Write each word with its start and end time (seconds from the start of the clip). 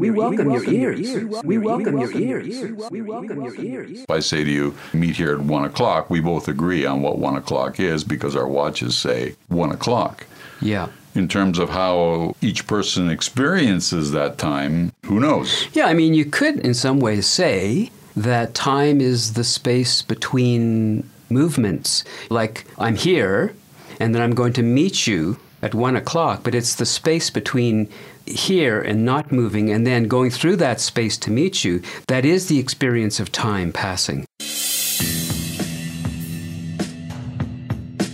We 0.00 0.10
welcome 0.10 0.50
your 0.50 0.64
ears. 0.64 1.44
We 1.44 1.58
welcome 1.58 1.98
your 1.98 2.10
ears. 2.12 2.90
We 2.90 3.02
welcome 3.02 3.44
your 3.44 3.54
ears. 3.60 4.00
If 4.00 4.10
I 4.10 4.20
say 4.20 4.44
to 4.44 4.50
you, 4.50 4.74
meet 4.94 5.16
here 5.16 5.34
at 5.34 5.40
one 5.40 5.66
o'clock, 5.66 6.08
we 6.08 6.20
both 6.20 6.48
agree 6.48 6.86
on 6.86 7.02
what 7.02 7.18
one 7.18 7.36
o'clock 7.36 7.78
is 7.78 8.02
because 8.02 8.34
our 8.34 8.48
watches 8.48 8.96
say 8.96 9.36
one 9.48 9.70
o'clock. 9.70 10.24
Yeah. 10.62 10.88
In 11.14 11.28
terms 11.28 11.58
of 11.58 11.68
how 11.68 12.34
each 12.40 12.66
person 12.66 13.10
experiences 13.10 14.12
that 14.12 14.38
time, 14.38 14.90
who 15.04 15.20
knows? 15.20 15.66
Yeah, 15.74 15.84
I 15.84 15.92
mean, 15.92 16.14
you 16.14 16.24
could 16.24 16.60
in 16.60 16.72
some 16.72 16.98
ways 16.98 17.26
say 17.26 17.90
that 18.16 18.54
time 18.54 19.02
is 19.02 19.34
the 19.34 19.44
space 19.44 20.00
between 20.00 21.08
movements. 21.28 22.04
Like, 22.30 22.64
I'm 22.78 22.96
here, 22.96 23.54
and 23.98 24.14
then 24.14 24.22
I'm 24.22 24.34
going 24.34 24.54
to 24.54 24.62
meet 24.62 25.06
you 25.06 25.38
at 25.62 25.74
one 25.74 25.94
o'clock, 25.94 26.40
but 26.42 26.54
it's 26.54 26.76
the 26.76 26.86
space 26.86 27.28
between 27.28 27.86
here 28.30 28.80
and 28.80 29.04
not 29.04 29.32
moving 29.32 29.70
and 29.70 29.86
then 29.86 30.04
going 30.04 30.30
through 30.30 30.56
that 30.56 30.80
space 30.80 31.16
to 31.18 31.30
meet 31.30 31.64
you 31.64 31.82
that 32.08 32.24
is 32.24 32.48
the 32.48 32.58
experience 32.58 33.20
of 33.20 33.32
time 33.32 33.72
passing. 33.72 34.24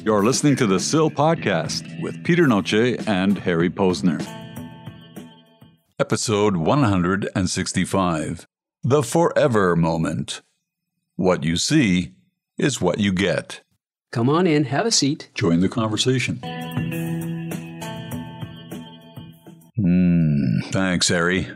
You're 0.04 0.24
listening 0.24 0.54
to 0.56 0.66
the 0.66 0.78
SIL 0.78 1.10
podcast 1.10 2.00
with 2.00 2.22
Peter 2.22 2.46
Noce 2.46 3.08
and 3.08 3.38
Harry 3.38 3.68
Posner. 3.68 4.24
Episode 5.98 6.56
165 6.56 8.46
The 8.84 9.02
Forever 9.02 9.74
Moment. 9.74 10.42
What 11.16 11.42
you 11.42 11.56
see 11.56 12.12
is 12.56 12.80
what 12.80 13.00
you 13.00 13.12
get. 13.12 13.62
Come 14.12 14.28
on 14.28 14.46
in, 14.46 14.64
have 14.64 14.86
a 14.86 14.90
seat. 14.92 15.30
Join 15.34 15.60
the 15.60 15.68
conversation. 15.68 16.38
Hmm, 19.76 20.60
thanks, 20.70 21.08
Harry. 21.08 21.48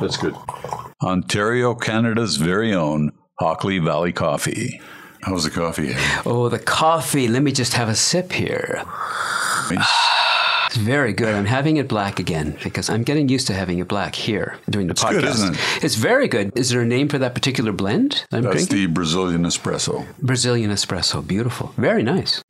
That's 0.00 0.16
good. 0.16 0.34
Ontario, 1.02 1.74
Canada's 1.74 2.36
very 2.36 2.74
own 2.74 3.12
Hockley 3.40 3.78
Valley 3.78 4.12
Coffee. 4.12 4.80
How's 5.22 5.44
the 5.44 5.50
coffee? 5.50 5.92
Harry? 5.92 6.22
Oh, 6.26 6.48
the 6.50 6.58
coffee. 6.58 7.28
Let 7.28 7.42
me 7.42 7.52
just 7.52 7.72
have 7.74 7.88
a 7.88 7.94
sip 7.94 8.32
here. 8.32 8.84
It's 10.66 10.82
very 10.82 11.12
good. 11.12 11.32
I'm 11.32 11.44
having 11.44 11.76
it 11.76 11.86
black 11.86 12.18
again 12.18 12.56
because 12.64 12.90
I'm 12.90 13.04
getting 13.04 13.28
used 13.28 13.46
to 13.46 13.52
having 13.54 13.78
it 13.78 13.86
black 13.86 14.16
here 14.16 14.56
during 14.68 14.88
the 14.88 14.90
It's 14.92 15.04
podcast. 15.04 15.10
good, 15.12 15.24
isn't 15.24 15.54
it? 15.54 15.84
It's 15.84 15.94
very 15.94 16.26
good. 16.26 16.50
Is 16.58 16.70
there 16.70 16.80
a 16.80 16.84
name 16.84 17.08
for 17.08 17.16
that 17.18 17.32
particular 17.32 17.70
blend 17.70 18.24
I'm 18.32 18.42
That's 18.42 18.66
drinking? 18.66 18.76
the 18.78 18.86
Brazilian 18.88 19.44
espresso. 19.44 20.04
Brazilian 20.20 20.72
espresso. 20.72 21.24
Beautiful. 21.24 21.72
Very 21.76 22.02
nice. 22.02 22.42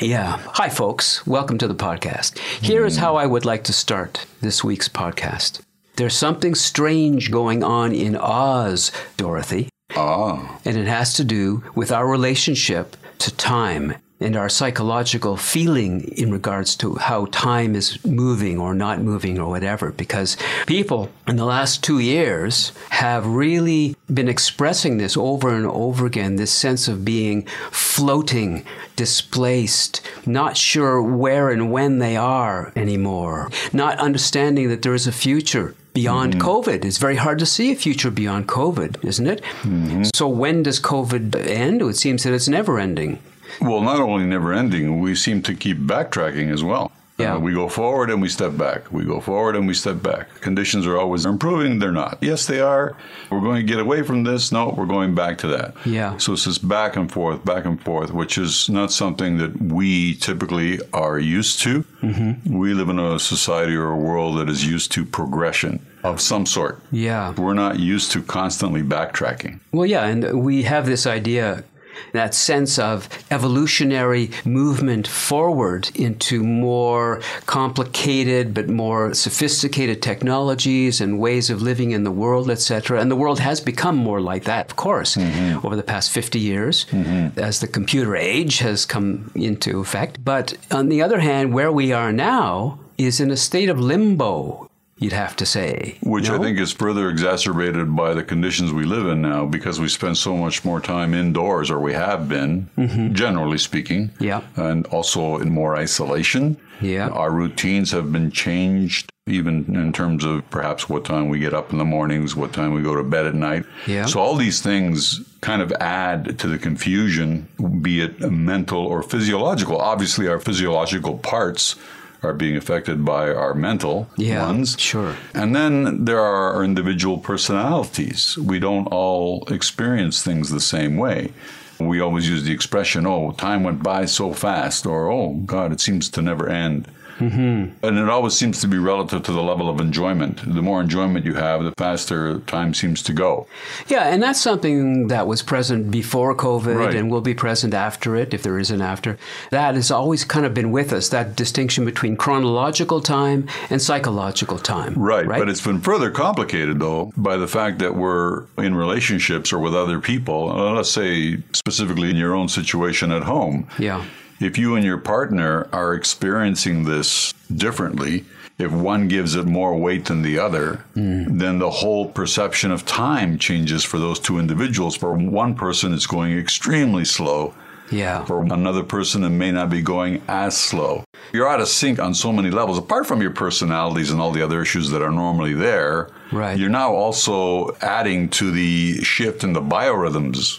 Yeah. 0.00 0.38
Hi, 0.54 0.68
folks. 0.68 1.26
Welcome 1.26 1.58
to 1.58 1.68
the 1.68 1.74
podcast. 1.74 2.38
Here 2.38 2.86
is 2.86 2.96
how 2.96 3.16
I 3.16 3.26
would 3.26 3.44
like 3.44 3.64
to 3.64 3.72
start 3.72 4.24
this 4.40 4.64
week's 4.64 4.88
podcast. 4.88 5.60
There's 5.96 6.16
something 6.16 6.54
strange 6.54 7.30
going 7.30 7.62
on 7.62 7.92
in 7.92 8.16
Oz, 8.16 8.90
Dorothy, 9.16 9.68
Ah, 9.94 10.58
and 10.64 10.76
it 10.78 10.86
has 10.86 11.12
to 11.14 11.24
do 11.24 11.62
with 11.74 11.92
our 11.92 12.06
relationship 12.08 12.96
to 13.18 13.30
time 13.36 13.94
and 14.22 14.36
our 14.36 14.48
psychological 14.48 15.36
feeling 15.36 16.02
in 16.16 16.30
regards 16.30 16.76
to 16.76 16.94
how 16.96 17.26
time 17.26 17.74
is 17.74 18.02
moving 18.04 18.58
or 18.58 18.74
not 18.74 19.00
moving 19.00 19.38
or 19.38 19.48
whatever. 19.48 19.92
Because 19.92 20.36
people 20.66 21.10
in 21.26 21.36
the 21.36 21.44
last 21.44 21.82
two 21.82 21.98
years 21.98 22.72
have 22.90 23.26
really 23.26 23.96
been 24.12 24.28
expressing 24.28 24.98
this 24.98 25.16
over 25.16 25.48
and 25.54 25.66
over 25.66 26.06
again 26.06 26.36
this 26.36 26.52
sense 26.52 26.88
of 26.88 27.04
being 27.04 27.42
floating, 27.70 28.64
displaced, 28.96 30.00
not 30.26 30.56
sure 30.56 31.02
where 31.02 31.50
and 31.50 31.72
when 31.72 31.98
they 31.98 32.16
are 32.16 32.72
anymore, 32.76 33.50
not 33.72 33.98
understanding 33.98 34.68
that 34.68 34.82
there 34.82 34.94
is 34.94 35.06
a 35.06 35.12
future 35.12 35.74
beyond 35.94 36.34
mm-hmm. 36.34 36.48
COVID. 36.48 36.84
It's 36.84 36.98
very 36.98 37.16
hard 37.16 37.38
to 37.38 37.46
see 37.46 37.72
a 37.72 37.76
future 37.76 38.10
beyond 38.10 38.48
COVID, 38.48 39.04
isn't 39.04 39.26
it? 39.26 39.42
Mm-hmm. 39.62 40.04
So 40.14 40.28
when 40.28 40.62
does 40.62 40.80
COVID 40.80 41.34
end? 41.46 41.82
It 41.82 41.96
seems 41.96 42.22
that 42.22 42.32
it's 42.32 42.48
never 42.48 42.78
ending. 42.78 43.18
Well, 43.60 43.80
not 43.80 44.00
only 44.00 44.24
never 44.24 44.52
ending, 44.52 45.00
we 45.00 45.14
seem 45.14 45.42
to 45.42 45.54
keep 45.54 45.78
backtracking 45.78 46.52
as 46.52 46.62
well. 46.64 46.92
Yeah. 47.18 47.34
Uh, 47.34 47.38
we 47.40 47.52
go 47.52 47.68
forward 47.68 48.10
and 48.10 48.22
we 48.22 48.28
step 48.28 48.56
back. 48.56 48.90
We 48.90 49.04
go 49.04 49.20
forward 49.20 49.54
and 49.54 49.66
we 49.66 49.74
step 49.74 50.02
back. 50.02 50.40
Conditions 50.40 50.86
are 50.86 50.98
always 50.98 51.26
improving. 51.26 51.78
They're 51.78 51.92
not. 51.92 52.18
Yes, 52.22 52.46
they 52.46 52.60
are. 52.60 52.96
We're 53.30 53.40
going 53.40 53.64
to 53.64 53.70
get 53.70 53.78
away 53.78 54.02
from 54.02 54.24
this. 54.24 54.50
No, 54.50 54.70
we're 54.70 54.86
going 54.86 55.14
back 55.14 55.38
to 55.38 55.46
that. 55.48 55.74
Yeah. 55.84 56.16
So 56.16 56.32
it's 56.32 56.46
this 56.46 56.58
back 56.58 56.96
and 56.96 57.12
forth, 57.12 57.44
back 57.44 57.64
and 57.66 57.80
forth, 57.80 58.12
which 58.12 58.38
is 58.38 58.68
not 58.68 58.92
something 58.92 59.36
that 59.38 59.60
we 59.60 60.14
typically 60.14 60.80
are 60.92 61.18
used 61.18 61.60
to. 61.60 61.84
Mm-hmm. 62.02 62.58
We 62.58 62.72
live 62.72 62.88
in 62.88 62.98
a 62.98 63.18
society 63.18 63.76
or 63.76 63.90
a 63.90 63.96
world 63.96 64.38
that 64.38 64.48
is 64.48 64.66
used 64.66 64.90
to 64.92 65.04
progression 65.04 65.84
of 66.02 66.20
some 66.20 66.46
sort. 66.46 66.80
Yeah. 66.90 67.32
We're 67.32 67.54
not 67.54 67.78
used 67.78 68.10
to 68.12 68.22
constantly 68.22 68.82
backtracking. 68.82 69.60
Well, 69.70 69.86
yeah, 69.86 70.06
and 70.06 70.42
we 70.42 70.62
have 70.62 70.86
this 70.86 71.06
idea, 71.06 71.62
that 72.12 72.34
sense 72.34 72.78
of 72.78 73.08
evolutionary 73.30 74.30
movement 74.44 75.06
forward 75.06 75.90
into 75.94 76.42
more 76.42 77.20
complicated 77.46 78.54
but 78.54 78.68
more 78.68 79.14
sophisticated 79.14 80.02
technologies 80.02 81.00
and 81.00 81.18
ways 81.18 81.50
of 81.50 81.62
living 81.62 81.92
in 81.92 82.04
the 82.04 82.10
world, 82.10 82.50
etc. 82.50 83.00
And 83.00 83.10
the 83.10 83.16
world 83.16 83.40
has 83.40 83.60
become 83.60 83.96
more 83.96 84.20
like 84.20 84.44
that, 84.44 84.70
of 84.70 84.76
course, 84.76 85.16
mm-hmm. 85.16 85.64
over 85.66 85.76
the 85.76 85.82
past 85.82 86.10
50 86.10 86.38
years 86.38 86.86
mm-hmm. 86.86 87.38
as 87.38 87.60
the 87.60 87.68
computer 87.68 88.16
age 88.16 88.58
has 88.58 88.84
come 88.84 89.30
into 89.34 89.80
effect. 89.80 90.24
But 90.24 90.54
on 90.70 90.88
the 90.88 91.02
other 91.02 91.20
hand, 91.20 91.52
where 91.52 91.72
we 91.72 91.92
are 91.92 92.12
now 92.12 92.78
is 92.98 93.20
in 93.20 93.30
a 93.30 93.36
state 93.36 93.68
of 93.68 93.78
limbo. 93.80 94.68
You'd 95.02 95.12
have 95.12 95.36
to 95.36 95.46
say. 95.46 95.98
Which 96.02 96.30
I 96.30 96.38
think 96.38 96.58
is 96.58 96.72
further 96.72 97.08
exacerbated 97.08 97.94
by 97.94 98.14
the 98.14 98.22
conditions 98.22 98.72
we 98.72 98.84
live 98.84 99.06
in 99.06 99.22
now 99.22 99.46
because 99.46 99.80
we 99.80 99.88
spend 99.88 100.16
so 100.16 100.36
much 100.36 100.64
more 100.64 100.80
time 100.80 101.14
indoors, 101.14 101.70
or 101.70 101.80
we 101.80 101.92
have 101.92 102.28
been, 102.28 102.68
generally 103.12 103.58
speaking. 103.58 104.08
Mm-hmm. 104.08 104.24
Yeah. 104.24 104.42
And 104.56 104.86
also 104.86 105.38
in 105.38 105.50
more 105.50 105.76
isolation. 105.76 106.56
Yeah. 106.80 107.08
Our 107.08 107.30
routines 107.30 107.92
have 107.92 108.10
been 108.12 108.30
changed, 108.32 109.10
even 109.26 109.76
in 109.76 109.92
terms 109.92 110.24
of 110.24 110.48
perhaps 110.50 110.88
what 110.88 111.04
time 111.04 111.28
we 111.28 111.38
get 111.38 111.54
up 111.54 111.70
in 111.70 111.78
the 111.78 111.84
mornings, 111.84 112.34
what 112.34 112.52
time 112.52 112.72
we 112.74 112.82
go 112.82 112.96
to 112.96 113.04
bed 113.04 113.26
at 113.26 113.34
night. 113.34 113.64
Yeah. 113.86 114.06
So 114.06 114.18
all 114.20 114.34
these 114.34 114.60
things 114.60 115.20
kind 115.40 115.62
of 115.62 115.70
add 115.72 116.38
to 116.40 116.48
the 116.48 116.58
confusion, 116.58 117.46
be 117.80 118.02
it 118.02 118.20
mental 118.20 118.84
or 118.84 119.02
physiological. 119.02 119.78
Obviously, 119.78 120.26
our 120.28 120.40
physiological 120.40 121.18
parts 121.18 121.76
are 122.22 122.32
being 122.32 122.56
affected 122.56 123.04
by 123.04 123.32
our 123.32 123.54
mental 123.54 124.08
Yeah, 124.16 124.46
ones. 124.46 124.76
sure. 124.78 125.16
And 125.34 125.54
then 125.56 126.04
there 126.04 126.20
are 126.20 126.54
our 126.54 126.64
individual 126.64 127.18
personalities. 127.18 128.38
We 128.38 128.58
don't 128.58 128.86
all 128.86 129.44
experience 129.48 130.22
things 130.22 130.50
the 130.50 130.60
same 130.60 130.96
way. 130.96 131.32
We 131.80 132.00
always 132.00 132.28
use 132.28 132.44
the 132.44 132.52
expression, 132.52 133.06
oh, 133.06 133.32
time 133.32 133.64
went 133.64 133.82
by 133.82 134.04
so 134.04 134.32
fast, 134.32 134.86
or 134.86 135.10
oh, 135.10 135.34
God, 135.46 135.72
it 135.72 135.80
seems 135.80 136.08
to 136.10 136.22
never 136.22 136.48
end. 136.48 136.86
Mm-hmm. 137.30 137.86
And 137.86 137.98
it 137.98 138.08
always 138.08 138.34
seems 138.34 138.60
to 138.60 138.68
be 138.68 138.78
relative 138.78 139.22
to 139.24 139.32
the 139.32 139.42
level 139.42 139.68
of 139.68 139.80
enjoyment. 139.80 140.40
The 140.44 140.62
more 140.62 140.80
enjoyment 140.80 141.24
you 141.24 141.34
have, 141.34 141.62
the 141.64 141.72
faster 141.78 142.38
time 142.40 142.74
seems 142.74 143.02
to 143.04 143.12
go. 143.12 143.46
Yeah, 143.88 144.08
and 144.08 144.22
that's 144.22 144.40
something 144.40 145.08
that 145.08 145.26
was 145.26 145.42
present 145.42 145.90
before 145.90 146.34
COVID 146.34 146.76
Right. 146.76 146.94
and 146.94 147.10
will 147.10 147.20
be 147.20 147.34
present 147.34 147.74
after 147.74 148.16
it, 148.16 148.34
if 148.34 148.42
there 148.42 148.58
is 148.58 148.70
an 148.70 148.80
after. 148.80 149.18
That 149.50 149.74
has 149.74 149.90
always 149.90 150.24
kind 150.24 150.46
of 150.46 150.54
been 150.54 150.70
with 150.72 150.92
us, 150.92 151.08
that 151.10 151.36
distinction 151.36 151.84
between 151.84 152.16
chronological 152.16 153.00
time 153.00 153.46
and 153.70 153.80
psychological 153.80 154.58
time. 154.58 154.94
Right, 154.96 155.26
Right. 155.26 155.38
but 155.38 155.48
it's 155.48 155.60
been 155.64 155.80
further 155.80 156.10
complicated 156.10 156.80
though 156.80 157.12
by 157.16 157.36
the 157.36 157.48
fact 157.48 157.78
that 157.80 157.96
we're 157.96 158.44
in 158.58 158.74
relationships 158.74 159.52
or 159.52 159.58
with 159.58 159.74
other 159.74 159.98
people. 160.00 160.50
Uh, 160.50 160.72
let's 160.72 160.90
say 160.90 161.38
specifically 161.52 162.10
in 162.10 162.16
your 162.16 162.34
own 162.34 162.48
situation 162.48 163.10
at 163.12 163.22
home. 163.22 163.66
Yeah. 163.78 164.04
If 164.42 164.58
you 164.58 164.74
and 164.74 164.84
your 164.84 164.98
partner 164.98 165.68
are 165.72 165.94
experiencing 165.94 166.82
this 166.84 167.32
differently, 167.54 168.24
if 168.58 168.72
one 168.72 169.06
gives 169.06 169.36
it 169.36 169.46
more 169.46 169.78
weight 169.78 170.06
than 170.06 170.22
the 170.22 170.40
other, 170.40 170.84
mm. 170.96 171.38
then 171.38 171.60
the 171.60 171.70
whole 171.70 172.08
perception 172.08 172.72
of 172.72 172.84
time 172.84 173.38
changes 173.38 173.84
for 173.84 173.98
those 173.98 174.18
two 174.18 174.40
individuals. 174.40 174.96
For 174.96 175.14
one 175.14 175.54
person, 175.54 175.94
it's 175.94 176.06
going 176.06 176.36
extremely 176.36 177.04
slow. 177.04 177.54
Yeah. 177.92 178.24
For 178.24 178.42
another 178.42 178.82
person, 178.82 179.22
it 179.22 179.30
may 179.30 179.52
not 179.52 179.70
be 179.70 179.80
going 179.80 180.22
as 180.26 180.56
slow. 180.56 181.04
You're 181.32 181.48
out 181.48 181.60
of 181.60 181.68
sync 181.68 182.00
on 182.00 182.14
so 182.14 182.32
many 182.32 182.50
levels. 182.50 182.78
Apart 182.78 183.06
from 183.06 183.22
your 183.22 183.30
personalities 183.30 184.10
and 184.10 184.20
all 184.20 184.32
the 184.32 184.42
other 184.42 184.60
issues 184.60 184.90
that 184.90 185.02
are 185.02 185.10
normally 185.12 185.54
there, 185.54 186.10
Right. 186.32 186.58
you're 186.58 186.70
now 186.70 186.94
also 186.94 187.76
adding 187.80 188.28
to 188.30 188.50
the 188.50 189.04
shift 189.04 189.44
in 189.44 189.52
the 189.52 189.60
biorhythms 189.60 190.58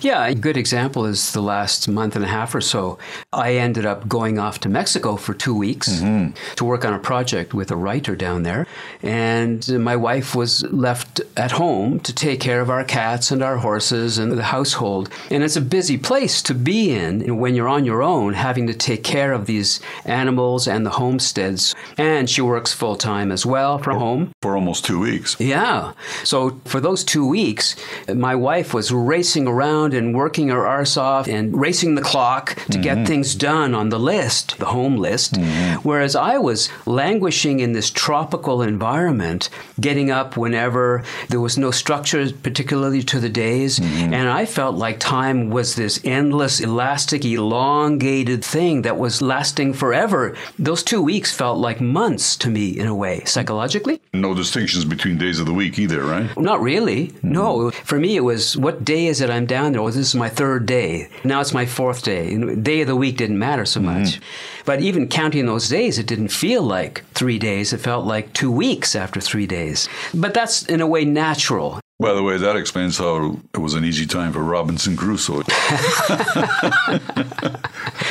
Yeah, 0.00 0.26
a 0.26 0.34
good 0.34 0.56
example 0.56 1.04
is 1.06 1.32
the 1.32 1.40
last 1.40 1.88
month 1.88 2.16
and 2.16 2.24
a 2.24 2.28
half 2.28 2.54
or 2.54 2.60
so. 2.60 2.98
I 3.32 3.54
ended 3.54 3.86
up 3.86 4.08
going 4.08 4.38
off 4.38 4.60
to 4.60 4.68
Mexico 4.68 5.16
for 5.16 5.34
two 5.34 5.54
weeks 5.54 5.88
mm-hmm. 5.88 6.32
to 6.56 6.64
work 6.64 6.84
on 6.84 6.92
a 6.92 6.98
project 6.98 7.54
with 7.54 7.70
a 7.70 7.76
writer 7.76 8.16
down 8.16 8.42
there. 8.42 8.66
And 9.02 9.66
my 9.82 9.96
wife 9.96 10.34
was 10.34 10.62
left 10.64 11.20
at 11.36 11.52
home 11.52 12.00
to 12.00 12.14
take 12.14 12.40
care 12.40 12.60
of 12.60 12.70
our 12.70 12.84
cats 12.84 13.30
and 13.30 13.42
our 13.42 13.58
horses 13.58 14.18
and 14.18 14.32
the 14.32 14.42
household. 14.42 15.08
And 15.30 15.42
it's 15.42 15.56
a 15.56 15.60
busy 15.60 15.98
place 15.98 16.42
to 16.42 16.54
be 16.54 16.92
in 16.92 17.38
when 17.38 17.54
you're 17.54 17.68
on 17.68 17.84
your 17.84 18.02
own, 18.02 18.34
having 18.34 18.66
to 18.66 18.74
take 18.74 19.02
care 19.02 19.32
of 19.32 19.46
these 19.46 19.80
animals 20.04 20.68
and 20.68 20.84
the 20.84 20.90
homesteads. 20.90 21.74
And 21.96 22.28
she 22.28 22.40
works 22.40 22.72
full 22.72 22.96
time 22.96 23.32
as 23.32 23.46
well 23.46 23.78
from 23.78 23.98
home. 23.98 24.32
For 24.42 24.56
almost 24.56 24.84
two 24.84 25.00
weeks. 25.00 25.36
Yeah. 25.40 25.92
So 26.24 26.60
for 26.64 26.80
those 26.80 27.04
two 27.04 27.26
weeks, 27.26 27.76
my 28.12 28.34
wife 28.34 28.74
was 28.74 28.92
racing 28.92 29.46
around 29.46 29.85
and 29.94 30.14
working 30.14 30.50
our 30.50 30.66
arse 30.66 30.96
off 30.96 31.28
and 31.28 31.58
racing 31.58 31.94
the 31.94 32.02
clock 32.02 32.54
to 32.54 32.62
mm-hmm. 32.62 32.82
get 32.82 33.06
things 33.06 33.34
done 33.34 33.74
on 33.74 33.88
the 33.88 33.98
list, 33.98 34.58
the 34.58 34.66
home 34.66 34.96
list. 34.96 35.34
Mm-hmm. 35.34 35.88
Whereas 35.88 36.16
I 36.16 36.38
was 36.38 36.68
languishing 36.86 37.60
in 37.60 37.72
this 37.72 37.90
tropical 37.90 38.62
environment, 38.62 39.48
getting 39.80 40.10
up 40.10 40.36
whenever 40.36 41.04
there 41.28 41.40
was 41.40 41.58
no 41.58 41.70
structure, 41.70 42.30
particularly 42.32 43.02
to 43.04 43.20
the 43.20 43.28
days. 43.28 43.78
Mm-hmm. 43.78 44.14
And 44.14 44.28
I 44.28 44.46
felt 44.46 44.76
like 44.76 44.98
time 44.98 45.50
was 45.50 45.74
this 45.74 46.00
endless, 46.04 46.60
elastic, 46.60 47.24
elongated 47.24 48.44
thing 48.44 48.82
that 48.82 48.98
was 48.98 49.22
lasting 49.22 49.74
forever. 49.74 50.36
Those 50.58 50.82
two 50.82 51.02
weeks 51.02 51.32
felt 51.32 51.58
like 51.58 51.80
months 51.80 52.36
to 52.36 52.50
me 52.50 52.78
in 52.78 52.86
a 52.86 52.94
way, 52.94 53.22
psychologically. 53.24 54.00
No 54.12 54.34
distinctions 54.34 54.84
between 54.84 55.18
days 55.18 55.40
of 55.40 55.46
the 55.46 55.52
week 55.52 55.78
either, 55.78 56.02
right? 56.02 56.36
Not 56.36 56.60
really. 56.60 57.12
No. 57.22 57.70
For 57.70 57.98
me, 57.98 58.16
it 58.16 58.20
was 58.20 58.56
what 58.56 58.84
day 58.84 59.06
is 59.06 59.20
it 59.20 59.30
I'm 59.30 59.46
down 59.46 59.75
this 59.84 59.96
is 59.96 60.14
my 60.14 60.28
third 60.28 60.66
day. 60.66 61.08
Now 61.24 61.40
it's 61.40 61.52
my 61.52 61.66
fourth 61.66 62.02
day. 62.02 62.36
Day 62.56 62.80
of 62.80 62.86
the 62.88 62.96
week 62.96 63.18
didn't 63.18 63.38
matter 63.38 63.64
so 63.64 63.80
mm-hmm. 63.80 64.00
much. 64.00 64.08
Mm-hmm. 64.14 64.62
But 64.64 64.80
even 64.80 65.08
counting 65.08 65.46
those 65.46 65.68
days, 65.68 65.98
it 65.98 66.06
didn't 66.06 66.28
feel 66.28 66.62
like 66.62 67.04
three 67.12 67.38
days. 67.38 67.72
It 67.72 67.78
felt 67.78 68.06
like 68.06 68.32
two 68.32 68.50
weeks 68.50 68.96
after 68.96 69.20
three 69.20 69.46
days. 69.46 69.88
But 70.14 70.34
that's 70.34 70.64
in 70.64 70.80
a 70.80 70.86
way 70.86 71.04
natural. 71.04 71.80
By 71.98 72.12
the 72.12 72.22
way, 72.22 72.36
that 72.36 72.56
explains 72.56 72.98
how 72.98 73.40
it 73.54 73.58
was 73.58 73.72
an 73.72 73.82
easy 73.82 74.04
time 74.04 74.32
for 74.32 74.40
Robinson 74.40 74.96
Crusoe. 74.96 75.36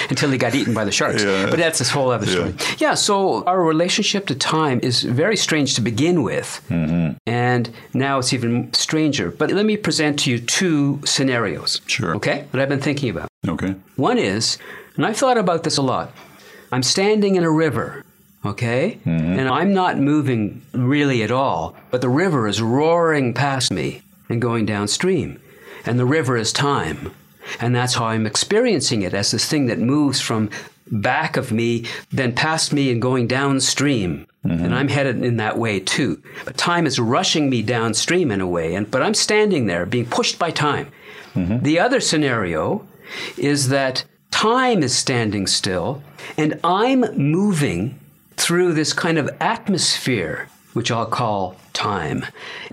Until 0.09 0.31
he 0.31 0.39
got 0.39 0.55
eaten 0.55 0.73
by 0.73 0.85
the 0.85 0.91
sharks. 0.91 1.23
Yeah. 1.23 1.51
But 1.51 1.59
that's 1.59 1.77
this 1.77 1.91
whole 1.91 2.09
other 2.09 2.25
story. 2.25 2.55
Yeah. 2.57 2.75
yeah. 2.79 2.93
so 2.95 3.43
our 3.43 3.63
relationship 3.63 4.25
to 4.27 4.35
time 4.35 4.79
is 4.81 5.03
very 5.03 5.37
strange 5.37 5.75
to 5.75 5.81
begin 5.81 6.23
with. 6.23 6.65
Mm-hmm. 6.69 7.17
And 7.27 7.69
now 7.93 8.17
it's 8.17 8.33
even 8.33 8.73
stranger. 8.73 9.29
But 9.29 9.51
let 9.51 9.67
me 9.67 9.77
present 9.77 10.17
to 10.21 10.31
you 10.31 10.39
two 10.39 10.99
scenarios. 11.05 11.81
Sure. 11.85 12.15
Okay? 12.15 12.47
That 12.53 12.61
I've 12.61 12.69
been 12.69 12.81
thinking 12.81 13.11
about. 13.11 13.27
Okay. 13.47 13.75
One 13.97 14.17
is, 14.17 14.57
and 14.95 15.05
I've 15.05 15.17
thought 15.17 15.37
about 15.37 15.63
this 15.63 15.77
a 15.77 15.83
lot, 15.83 16.11
I'm 16.71 16.81
standing 16.81 17.35
in 17.35 17.43
a 17.43 17.51
river 17.51 18.03
okay? 18.45 18.99
Mm-hmm. 19.05 19.39
And 19.39 19.49
I'm 19.49 19.73
not 19.73 19.97
moving 19.97 20.61
really 20.73 21.23
at 21.23 21.31
all, 21.31 21.75
but 21.91 22.01
the 22.01 22.09
river 22.09 22.47
is 22.47 22.61
roaring 22.61 23.33
past 23.33 23.71
me 23.71 24.01
and 24.29 24.41
going 24.41 24.65
downstream. 24.65 25.39
And 25.85 25.99
the 25.99 26.05
river 26.05 26.37
is 26.37 26.51
time. 26.51 27.13
And 27.59 27.75
that's 27.75 27.93
how 27.95 28.05
I'm 28.05 28.25
experiencing 28.25 29.03
it 29.03 29.13
as 29.13 29.31
this 29.31 29.47
thing 29.47 29.67
that 29.67 29.79
moves 29.79 30.19
from 30.19 30.49
back 30.91 31.37
of 31.37 31.51
me, 31.51 31.85
then 32.11 32.33
past 32.33 32.73
me 32.73 32.91
and 32.91 33.01
going 33.01 33.27
downstream. 33.27 34.27
Mm-hmm. 34.45 34.65
And 34.65 34.75
I'm 34.75 34.87
headed 34.87 35.23
in 35.23 35.37
that 35.37 35.57
way 35.57 35.79
too. 35.79 36.21
But 36.43 36.57
time 36.57 36.85
is 36.85 36.99
rushing 36.99 37.49
me 37.49 37.61
downstream 37.61 38.31
in 38.31 38.41
a 38.41 38.47
way, 38.47 38.75
and 38.75 38.89
but 38.89 39.01
I'm 39.01 39.15
standing 39.15 39.65
there 39.65 39.85
being 39.85 40.05
pushed 40.05 40.37
by 40.37 40.51
time. 40.51 40.91
Mm-hmm. 41.33 41.63
The 41.63 41.79
other 41.79 41.99
scenario 41.99 42.87
is 43.37 43.69
that 43.69 44.05
time 44.31 44.83
is 44.83 44.95
standing 44.95 45.47
still 45.47 46.03
and 46.37 46.59
I'm 46.63 47.01
moving 47.17 47.99
through 48.37 48.73
this 48.73 48.93
kind 48.93 49.17
of 49.17 49.29
atmosphere, 49.39 50.47
which 50.73 50.91
I'll 50.91 51.05
call 51.05 51.55
time. 51.73 52.25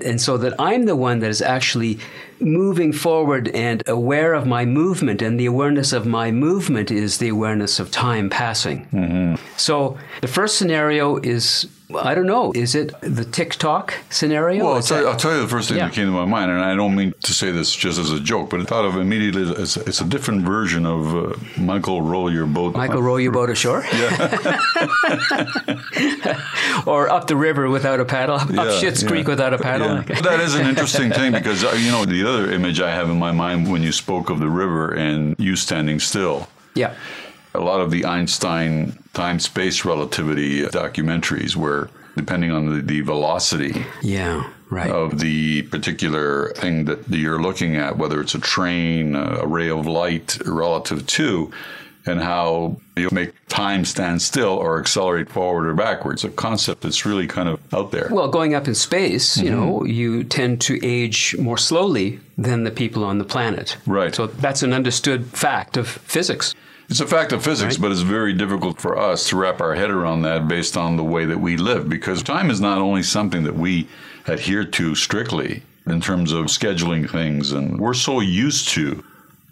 And 0.05 0.21
so 0.21 0.37
that 0.39 0.55
I'm 0.59 0.87
the 0.87 0.97
one 0.97 1.21
that 1.21 1.31
is 1.31 1.43
actually 1.43 1.99
moving 2.41 2.93
forward 2.93 3.49
and 3.49 3.83
aware 3.87 4.35
of 4.35 4.47
my 4.47 4.65
movement, 4.65 5.23
and 5.23 5.39
the 5.39 5.47
awareness 5.47 5.93
of 5.93 6.07
my 6.07 6.31
movement 6.31 6.91
is 6.91 7.19
the 7.19 7.29
awareness 7.29 7.79
of 7.79 7.91
time 7.91 8.29
passing. 8.29 8.87
Mm-hmm. 8.87 9.35
So 9.57 9.97
the 10.21 10.29
first 10.29 10.59
scenario 10.59 11.19
is 11.19 11.69
I 11.97 12.15
don't 12.15 12.27
know. 12.27 12.53
Is 12.55 12.75
it 12.75 12.95
the 13.01 13.25
TikTok 13.25 13.95
scenario? 14.11 14.65
Well, 14.65 14.75
I'll 14.75 14.83
tell, 14.83 15.01
you, 15.01 15.09
I'll 15.09 15.17
tell, 15.17 15.35
you, 15.35 15.41
the 15.41 15.49
first 15.49 15.69
thing 15.69 15.79
yeah. 15.79 15.87
that 15.87 15.95
came 15.95 16.07
to 16.07 16.13
my 16.13 16.25
mind, 16.25 16.51
and 16.51 16.61
I 16.61 16.75
don't 16.75 16.95
mean 16.95 17.15
to 17.23 17.33
say 17.33 17.51
this 17.51 17.75
just 17.75 17.99
as 17.99 18.11
a 18.11 18.21
joke, 18.21 18.51
but 18.51 18.61
I 18.61 18.65
thought 18.65 18.85
of 18.85 18.97
immediately 18.97 19.43
as 19.61 19.77
it's 19.77 20.01
a 20.01 20.05
different 20.05 20.43
version 20.43 20.87
of 20.87 21.15
uh, 21.15 21.35
Michael 21.57 22.03
roll 22.03 22.33
your 22.33 22.47
boat. 22.47 22.75
Michael 22.75 23.03
roll 23.03 23.21
your 23.21 23.33
boat 23.33 23.51
ashore. 23.51 23.85
Yeah. 23.93 24.59
or 26.87 27.09
up 27.09 27.27
the 27.27 27.37
river 27.37 27.69
without 27.69 28.01
a 28.01 28.05
paddle, 28.05 28.37
up 28.37 28.51
yeah, 28.51 28.65
Schitt's 28.65 29.03
Creek 29.03 29.29
without 29.29 29.53
a 29.55 29.59
paddle. 29.59 29.97
Yeah. 29.97 30.21
that 30.23 30.41
is 30.41 30.55
an 30.55 30.67
interesting 30.67 31.11
thing 31.19 31.33
because 31.33 31.63
uh, 31.63 31.77
you 31.79 31.91
know 31.91 32.05
the 32.05 32.27
other 32.27 32.51
image 32.51 32.81
I 32.81 32.91
have 32.91 33.11
in 33.11 33.19
my 33.19 33.33
mind 33.33 33.71
when 33.71 33.83
you 33.83 33.93
spoke 33.93 34.31
of 34.31 34.41
the 34.41 34.49
river 34.49 34.95
and 34.95 35.37
you 35.39 35.57
standing 35.57 36.01
still. 36.01 36.49
Yeah 36.75 36.95
a 37.55 37.61
lot 37.61 37.81
of 37.81 37.91
the 37.91 38.05
Einstein 38.05 38.99
time 39.13 39.39
space 39.39 39.85
relativity 39.85 40.63
documentaries 40.65 41.57
where 41.57 41.91
depending 42.17 42.51
on 42.51 42.67
the, 42.67 42.83
the 42.83 43.01
velocity 43.01 43.85
yeah 44.03 44.51
right. 44.71 44.91
of 44.91 45.19
the 45.19 45.63
particular 45.63 46.53
thing 46.55 46.85
that 46.85 47.09
you're 47.09 47.41
looking 47.41 47.77
at 47.77 47.97
whether 47.97 48.21
it's 48.21 48.35
a 48.35 48.41
train 48.41 49.15
a 49.15 49.47
ray 49.47 49.69
of 49.69 49.87
light 49.87 50.39
relative 50.47 51.07
to 51.07 51.51
and 52.07 52.21
how 52.21 52.77
you 52.97 53.09
make 53.13 53.33
time 53.49 53.85
stand 53.85 54.21
still 54.21 54.51
or 54.51 54.81
accelerate 54.81 55.29
forward 55.29 55.67
or 55.67 55.75
backwards. 55.75 56.25
A 56.25 56.31
concept 56.31 56.83
that's 56.83 57.07
really 57.07 57.27
kind 57.27 57.49
of 57.49 57.61
out 57.73 57.93
there. 57.93 58.09
Well, 58.11 58.29
going 58.29 58.55
up 58.55 58.67
in 58.67 58.75
space, 58.75 59.37
mm-hmm. 59.37 59.47
you 59.47 59.53
know, 59.53 59.85
you 59.85 60.25
tend 60.25 60.61
to 60.63 60.85
age 60.85 61.37
more 61.39 61.59
slowly 61.59 62.21
than 62.37 62.65
the 62.65 62.71
people 62.71 63.05
on 63.05 63.19
the 63.19 63.25
planet. 63.25 63.77
Right. 63.87 64.15
So 64.15 64.27
that's 64.27 64.63
an 64.63 64.73
understood 64.73 65.27
fact 65.27 65.77
of 65.77 65.89
physics. 65.89 66.55
It's 66.93 67.01
a 67.01 67.07
fact 67.07 67.33
of 67.33 67.43
physics, 67.43 67.77
right. 67.77 67.81
but 67.81 67.91
it's 67.91 68.03
very 68.03 68.35
difficult 68.35 68.79
for 68.79 68.99
us 68.99 69.31
to 69.31 69.37
wrap 69.39 69.63
our 69.63 69.75
head 69.75 69.89
around 69.89 70.21
that 70.23 70.47
based 70.47 70.77
on 70.77 70.99
the 70.99 71.03
way 71.03 71.25
that 71.25 71.41
we 71.41 71.57
live 71.57 71.89
because 71.89 72.23
time 72.23 72.51
is 72.51 72.61
not 72.61 72.83
only 72.83 73.03
something 73.03 73.45
that 73.45 73.55
we 73.55 73.89
adhere 74.27 74.67
to 74.67 74.95
strictly 74.95 75.63
in 75.87 76.03
terms 76.03 76.33
of 76.33 76.49
scheduling 76.49 77.09
things, 77.09 77.53
and 77.53 77.81
we're 77.81 77.95
so 77.95 78.21
used 78.21 78.69
to 78.69 79.03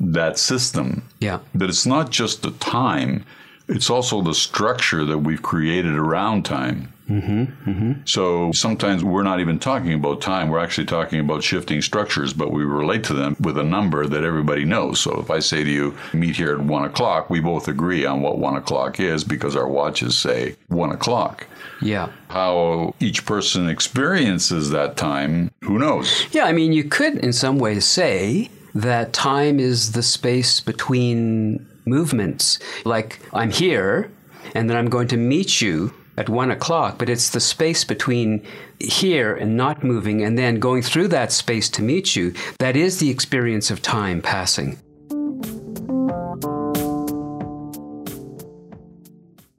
that 0.00 0.38
system 0.38 1.02
yeah. 1.20 1.38
that 1.54 1.70
it's 1.70 1.86
not 1.86 2.10
just 2.10 2.42
the 2.42 2.50
time, 2.50 3.24
it's 3.68 3.88
also 3.88 4.20
the 4.20 4.34
structure 4.34 5.06
that 5.06 5.20
we've 5.20 5.40
created 5.40 5.94
around 5.94 6.44
time. 6.44 6.92
Mm-hmm, 7.10 7.70
mm-hmm. 7.70 7.92
So 8.04 8.52
sometimes 8.52 9.02
we're 9.02 9.24
not 9.24 9.40
even 9.40 9.58
talking 9.58 9.92
about 9.92 10.20
time. 10.20 10.48
We're 10.48 10.60
actually 10.60 10.86
talking 10.86 11.18
about 11.18 11.42
shifting 11.42 11.82
structures, 11.82 12.32
but 12.32 12.52
we 12.52 12.62
relate 12.62 13.02
to 13.04 13.14
them 13.14 13.36
with 13.40 13.58
a 13.58 13.64
number 13.64 14.06
that 14.06 14.22
everybody 14.22 14.64
knows. 14.64 15.00
So 15.00 15.18
if 15.18 15.30
I 15.30 15.40
say 15.40 15.64
to 15.64 15.70
you, 15.70 15.96
meet 16.12 16.36
here 16.36 16.52
at 16.52 16.60
one 16.60 16.84
o'clock, 16.84 17.28
we 17.28 17.40
both 17.40 17.66
agree 17.66 18.06
on 18.06 18.22
what 18.22 18.38
one 18.38 18.56
o'clock 18.56 19.00
is 19.00 19.24
because 19.24 19.56
our 19.56 19.66
watches 19.66 20.16
say 20.16 20.56
one 20.68 20.92
o'clock. 20.92 21.46
Yeah. 21.82 22.10
How 22.28 22.94
each 23.00 23.26
person 23.26 23.68
experiences 23.68 24.70
that 24.70 24.96
time, 24.96 25.50
who 25.62 25.78
knows? 25.78 26.26
Yeah, 26.30 26.44
I 26.44 26.52
mean, 26.52 26.72
you 26.72 26.84
could 26.84 27.16
in 27.16 27.32
some 27.32 27.58
ways 27.58 27.84
say 27.84 28.50
that 28.74 29.12
time 29.12 29.58
is 29.58 29.92
the 29.92 30.02
space 30.02 30.60
between 30.60 31.66
movements. 31.86 32.60
Like, 32.84 33.18
I'm 33.32 33.50
here, 33.50 34.12
and 34.54 34.70
then 34.70 34.76
I'm 34.76 34.88
going 34.88 35.08
to 35.08 35.16
meet 35.16 35.60
you 35.60 35.92
at 36.20 36.28
one 36.28 36.50
o'clock, 36.50 36.98
but 36.98 37.08
it's 37.08 37.30
the 37.30 37.40
space 37.40 37.82
between 37.82 38.46
here 38.78 39.34
and 39.34 39.56
not 39.56 39.82
moving 39.82 40.22
and 40.22 40.36
then 40.36 40.60
going 40.60 40.82
through 40.82 41.08
that 41.08 41.32
space 41.32 41.68
to 41.70 41.82
meet 41.82 42.14
you 42.14 42.34
that 42.58 42.76
is 42.76 43.00
the 43.00 43.08
experience 43.08 43.70
of 43.70 43.80
time 43.80 44.20
passing. 44.20 44.78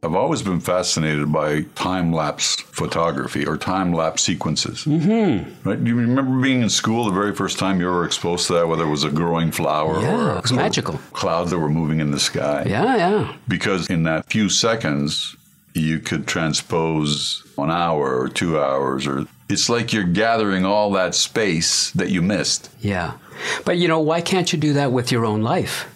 I've 0.04 0.16
always 0.16 0.42
been 0.42 0.60
fascinated 0.60 1.32
by 1.32 1.62
time 1.76 2.12
lapse 2.12 2.56
photography 2.56 3.46
or 3.46 3.56
time 3.58 3.94
lapse 3.94 4.22
sequences. 4.22 4.84
Mm-hmm. 4.86 5.68
Right? 5.68 5.84
Do 5.84 5.90
you 5.90 5.96
remember 5.96 6.42
being 6.42 6.62
in 6.62 6.70
school 6.70 7.06
the 7.06 7.12
very 7.12 7.34
first 7.34 7.58
time 7.58 7.80
you 7.80 7.88
were 7.88 8.06
exposed 8.06 8.48
to 8.48 8.54
that, 8.54 8.68
whether 8.68 8.84
it 8.84 8.90
was 8.90 9.04
a 9.04 9.10
growing 9.10 9.52
flower 9.52 10.02
yeah, 10.02 10.34
or 10.34 10.38
it 10.38 10.42
was 10.42 10.52
magical 10.52 11.00
clouds 11.14 11.52
that 11.52 11.60
were 11.60 11.70
moving 11.70 12.00
in 12.00 12.12
the 12.12 12.20
sky? 12.20 12.66
Yeah, 12.68 12.96
yeah. 12.98 13.36
Because 13.48 13.88
in 13.88 14.04
that 14.04 14.30
few 14.30 14.50
seconds, 14.50 15.36
you 15.74 16.00
could 16.00 16.28
transpose 16.28 17.44
one 17.56 17.72
hour 17.72 18.20
or 18.20 18.28
two 18.28 18.60
hours 18.60 19.08
or 19.08 19.26
it's 19.50 19.70
like 19.70 19.94
you're 19.94 20.04
gathering 20.04 20.66
all 20.66 20.92
that 20.92 21.14
space 21.14 21.92
that 21.92 22.10
you 22.10 22.22
missed. 22.22 22.70
Yeah. 22.80 23.14
But 23.66 23.78
you 23.78 23.88
know, 23.88 24.00
why 24.00 24.22
can't 24.22 24.52
you 24.52 24.60
do 24.60 24.74
that 24.74 24.92
with 24.92 25.12
your 25.12 25.26
own 25.26 25.42
life? 25.42 25.88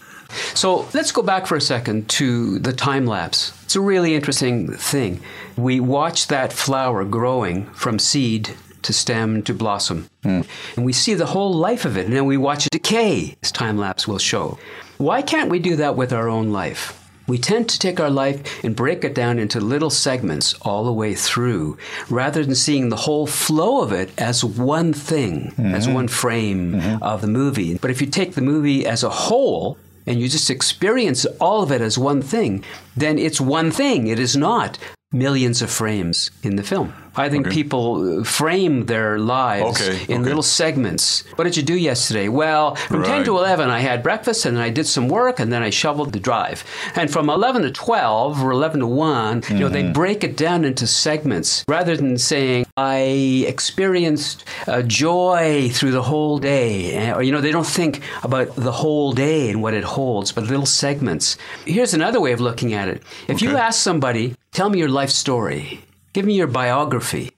So 0.53 0.87
let's 0.93 1.11
go 1.11 1.21
back 1.21 1.47
for 1.47 1.55
a 1.55 1.61
second 1.61 2.09
to 2.09 2.59
the 2.59 2.73
time 2.73 3.05
lapse. 3.05 3.53
It's 3.63 3.75
a 3.75 3.81
really 3.81 4.15
interesting 4.15 4.73
thing. 4.73 5.21
We 5.55 5.79
watch 5.79 6.27
that 6.27 6.51
flower 6.51 7.05
growing 7.05 7.65
from 7.67 7.99
seed 7.99 8.49
to 8.81 8.93
stem 8.93 9.41
to 9.43 9.53
blossom. 9.53 10.09
Hmm. 10.23 10.41
And 10.75 10.85
we 10.85 10.93
see 10.93 11.13
the 11.13 11.25
whole 11.25 11.53
life 11.53 11.85
of 11.85 11.97
it, 11.97 12.05
and 12.05 12.15
then 12.15 12.25
we 12.25 12.37
watch 12.37 12.67
it 12.67 12.71
decay, 12.71 13.35
as 13.41 13.51
time 13.51 13.77
lapse 13.77 14.07
will 14.07 14.19
show. 14.19 14.59
Why 14.97 15.21
can't 15.21 15.49
we 15.49 15.59
do 15.59 15.77
that 15.77 15.95
with 15.95 16.13
our 16.13 16.29
own 16.29 16.51
life? 16.51 17.01
We 17.27 17.37
tend 17.37 17.69
to 17.69 17.79
take 17.79 17.99
our 17.99 18.09
life 18.09 18.63
and 18.63 18.75
break 18.75 19.03
it 19.03 19.15
down 19.15 19.39
into 19.39 19.59
little 19.59 19.89
segments 19.89 20.53
all 20.61 20.83
the 20.83 20.93
way 20.93 21.15
through, 21.15 21.77
rather 22.09 22.45
than 22.45 22.55
seeing 22.55 22.89
the 22.89 22.95
whole 22.95 23.25
flow 23.25 23.81
of 23.81 23.91
it 23.91 24.11
as 24.17 24.43
one 24.43 24.93
thing, 24.93 25.53
as 25.57 25.85
mm-hmm. 25.85 25.93
one 25.93 26.07
frame 26.07 26.73
mm-hmm. 26.73 27.03
of 27.03 27.21
the 27.21 27.27
movie. 27.27 27.77
But 27.77 27.91
if 27.91 28.01
you 28.01 28.07
take 28.07 28.35
the 28.35 28.41
movie 28.41 28.85
as 28.85 29.03
a 29.03 29.09
whole, 29.09 29.77
and 30.07 30.21
you 30.21 30.29
just 30.29 30.49
experience 30.49 31.25
all 31.39 31.63
of 31.63 31.71
it 31.71 31.81
as 31.81 31.97
one 31.97 32.21
thing, 32.21 32.63
then 32.95 33.17
it's 33.17 33.41
one 33.41 33.71
thing. 33.71 34.07
It 34.07 34.19
is 34.19 34.37
not 34.37 34.77
millions 35.11 35.61
of 35.61 35.71
frames 35.71 36.29
in 36.43 36.57
the 36.57 36.63
film. 36.63 36.93
I 37.17 37.29
think 37.29 37.47
Okay. 37.47 37.53
people 37.55 38.19
uh, 38.19 38.23
frame 38.23 38.85
their 38.85 39.17
lives 39.19 39.81
Okay, 39.81 40.03
in 40.13 40.21
okay. 40.21 40.23
little 40.29 40.43
segments. 40.43 41.23
What 41.35 41.45
did 41.45 41.55
you 41.57 41.63
do 41.63 41.75
yesterday? 41.75 42.27
Well, 42.27 42.75
from 42.75 43.03
10 43.03 43.23
to 43.25 43.37
11, 43.37 43.69
I 43.69 43.79
had 43.79 44.03
breakfast 44.03 44.45
and 44.45 44.55
then 44.57 44.63
I 44.63 44.69
did 44.69 44.85
some 44.87 45.07
work 45.07 45.39
and 45.39 45.51
then 45.51 45.63
I 45.63 45.69
shoveled 45.69 46.11
the 46.13 46.19
drive. 46.19 46.63
And 46.95 47.09
from 47.11 47.29
11 47.29 47.61
to 47.63 47.71
12 47.71 48.43
or 48.43 48.51
11 48.51 48.79
to 48.81 48.87
one 48.87 49.41
you 49.49 49.55
know, 49.59 49.69
they 49.69 49.83
Mm-hmm. 49.83 49.93
break 49.93 50.23
it 50.23 50.35
down 50.37 50.65
into 50.65 50.85
segments 50.87 51.63
rather 51.67 51.95
than 51.97 52.17
saying, 52.17 52.65
I 52.77 53.45
experienced 53.47 54.43
uh, 54.67 54.81
joy 54.81 55.69
through 55.71 55.91
the 55.91 56.03
whole 56.03 56.37
day. 56.39 56.93
Eh, 56.93 57.13
Or, 57.13 57.21
you 57.23 57.31
know, 57.31 57.41
they 57.41 57.51
don't 57.51 57.67
think 57.67 58.01
about 58.23 58.55
the 58.55 58.71
whole 58.71 59.11
day 59.13 59.49
and 59.49 59.61
what 59.61 59.73
it 59.73 59.83
holds, 59.83 60.31
but 60.31 60.43
little 60.45 60.65
segments. 60.65 61.37
Here's 61.65 61.93
another 61.93 62.19
way 62.19 62.31
of 62.33 62.39
looking 62.41 62.73
at 62.73 62.87
it. 62.87 63.03
If 63.27 63.41
you 63.41 63.55
ask 63.57 63.79
somebody, 63.81 64.35
tell 64.51 64.69
me 64.69 64.79
your 64.79 64.89
life 64.89 65.09
story, 65.09 65.81
give 66.15 66.25
me 66.25 66.33
your 66.33 66.47
biography. 66.47 67.29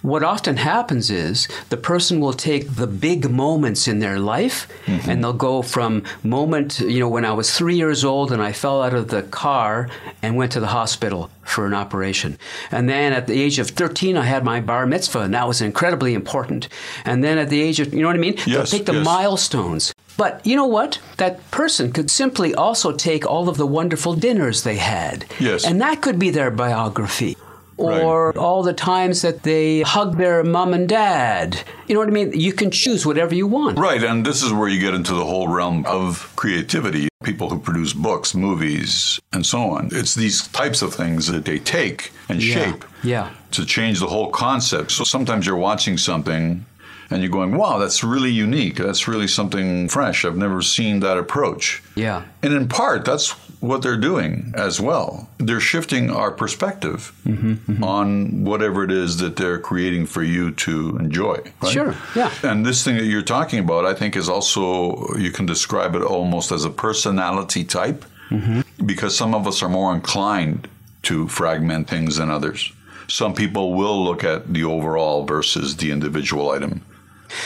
What 0.00 0.24
often 0.24 0.56
happens 0.56 1.10
is 1.10 1.46
the 1.68 1.76
person 1.76 2.20
will 2.20 2.32
take 2.32 2.74
the 2.74 2.86
big 2.86 3.30
moments 3.30 3.86
in 3.86 3.98
their 3.98 4.18
life 4.18 4.66
mm-hmm. 4.86 5.08
and 5.08 5.22
they'll 5.22 5.34
go 5.34 5.60
from 5.60 6.02
moment, 6.24 6.80
you 6.80 7.00
know, 7.00 7.08
when 7.08 7.26
I 7.26 7.32
was 7.32 7.54
three 7.54 7.76
years 7.76 8.02
old 8.02 8.32
and 8.32 8.42
I 8.42 8.52
fell 8.52 8.82
out 8.82 8.94
of 8.94 9.08
the 9.08 9.22
car 9.24 9.90
and 10.22 10.36
went 10.36 10.52
to 10.52 10.60
the 10.60 10.68
hospital 10.68 11.30
for 11.42 11.66
an 11.66 11.74
operation. 11.74 12.38
And 12.70 12.88
then 12.88 13.12
at 13.12 13.26
the 13.26 13.40
age 13.40 13.58
of 13.58 13.68
13, 13.68 14.16
I 14.16 14.24
had 14.24 14.42
my 14.42 14.60
bar 14.60 14.86
mitzvah 14.86 15.20
and 15.20 15.34
that 15.34 15.46
was 15.46 15.60
incredibly 15.60 16.14
important. 16.14 16.68
And 17.04 17.22
then 17.22 17.36
at 17.36 17.50
the 17.50 17.60
age 17.60 17.78
of, 17.78 17.92
you 17.92 18.00
know 18.00 18.08
what 18.08 18.16
I 18.16 18.20
mean? 18.20 18.38
They'll 18.46 18.64
take 18.64 18.86
the 18.86 18.94
yes. 18.94 19.04
milestones. 19.04 19.92
But 20.16 20.44
you 20.46 20.56
know 20.56 20.66
what? 20.66 20.98
That 21.18 21.50
person 21.50 21.92
could 21.92 22.10
simply 22.10 22.54
also 22.54 22.90
take 22.90 23.26
all 23.26 23.50
of 23.50 23.56
the 23.56 23.66
wonderful 23.66 24.14
dinners 24.14 24.62
they 24.62 24.76
had. 24.76 25.26
Yes. 25.38 25.64
And 25.66 25.80
that 25.82 26.00
could 26.00 26.18
be 26.18 26.30
their 26.30 26.50
biography. 26.50 27.36
Or 27.82 28.36
all 28.38 28.62
the 28.62 28.72
times 28.72 29.22
that 29.22 29.42
they 29.42 29.82
hug 29.82 30.16
their 30.16 30.42
mom 30.44 30.74
and 30.74 30.88
dad. 30.88 31.60
You 31.86 31.94
know 31.94 32.00
what 32.00 32.08
I 32.08 32.12
mean? 32.12 32.32
You 32.32 32.52
can 32.52 32.70
choose 32.70 33.04
whatever 33.04 33.34
you 33.34 33.46
want. 33.46 33.78
Right, 33.78 34.02
and 34.02 34.24
this 34.24 34.42
is 34.42 34.52
where 34.52 34.68
you 34.68 34.80
get 34.80 34.94
into 34.94 35.14
the 35.14 35.24
whole 35.24 35.48
realm 35.48 35.84
of 35.86 36.32
creativity. 36.36 37.08
People 37.24 37.48
who 37.50 37.58
produce 37.58 37.92
books, 37.92 38.34
movies, 38.34 39.20
and 39.32 39.44
so 39.46 39.58
on. 39.70 39.88
It's 39.92 40.14
these 40.14 40.48
types 40.48 40.82
of 40.82 40.94
things 40.94 41.26
that 41.28 41.44
they 41.44 41.58
take 41.58 42.10
and 42.28 42.42
Yeah, 42.42 42.54
shape 42.54 42.84
yeah. 43.04 43.30
to 43.52 43.64
change 43.64 44.00
the 44.00 44.08
whole 44.08 44.30
concept. 44.30 44.90
So 44.92 45.04
sometimes 45.04 45.46
you're 45.46 45.56
watching 45.56 45.96
something 45.98 46.64
and 47.12 47.22
you're 47.22 47.30
going, 47.30 47.56
wow, 47.56 47.78
that's 47.78 48.02
really 48.02 48.30
unique. 48.30 48.76
That's 48.76 49.06
really 49.06 49.28
something 49.28 49.88
fresh. 49.88 50.24
I've 50.24 50.36
never 50.36 50.62
seen 50.62 51.00
that 51.00 51.18
approach. 51.18 51.82
Yeah. 51.94 52.24
And 52.42 52.52
in 52.52 52.68
part, 52.68 53.04
that's 53.04 53.30
what 53.60 53.82
they're 53.82 53.96
doing 54.10 54.52
as 54.56 54.80
well. 54.80 55.28
They're 55.38 55.60
shifting 55.60 56.10
our 56.10 56.30
perspective 56.32 57.12
Mm-hmm, 57.26 57.84
on 57.84 58.44
whatever 58.44 58.82
it 58.84 58.90
is 58.90 59.18
that 59.18 59.36
they're 59.36 59.58
creating 59.60 60.06
for 60.06 60.22
you 60.22 60.50
to 60.52 60.96
enjoy. 60.98 61.38
right? 61.62 61.72
Sure, 61.72 61.94
yeah. 62.16 62.30
And 62.42 62.66
this 62.66 62.82
thing 62.84 62.96
that 62.96 63.04
you're 63.04 63.22
talking 63.22 63.60
about, 63.60 63.84
I 63.84 63.94
think, 63.94 64.16
is 64.16 64.28
also, 64.28 65.14
you 65.16 65.30
can 65.30 65.46
describe 65.46 65.94
it 65.94 66.02
almost 66.02 66.50
as 66.52 66.64
a 66.64 66.70
personality 66.70 67.64
type 67.64 68.04
Mm-hmm. 68.30 68.86
because 68.86 69.14
some 69.14 69.34
of 69.34 69.46
us 69.46 69.62
are 69.62 69.68
more 69.68 69.94
inclined 69.94 70.66
to 71.02 71.28
fragment 71.28 71.86
things 71.86 72.16
than 72.16 72.30
others. 72.30 72.72
Some 73.08 73.34
people 73.34 73.74
will 73.74 74.02
look 74.02 74.24
at 74.24 74.54
the 74.54 74.64
overall 74.64 75.26
versus 75.26 75.76
the 75.76 75.90
individual 75.90 76.50
item. 76.50 76.80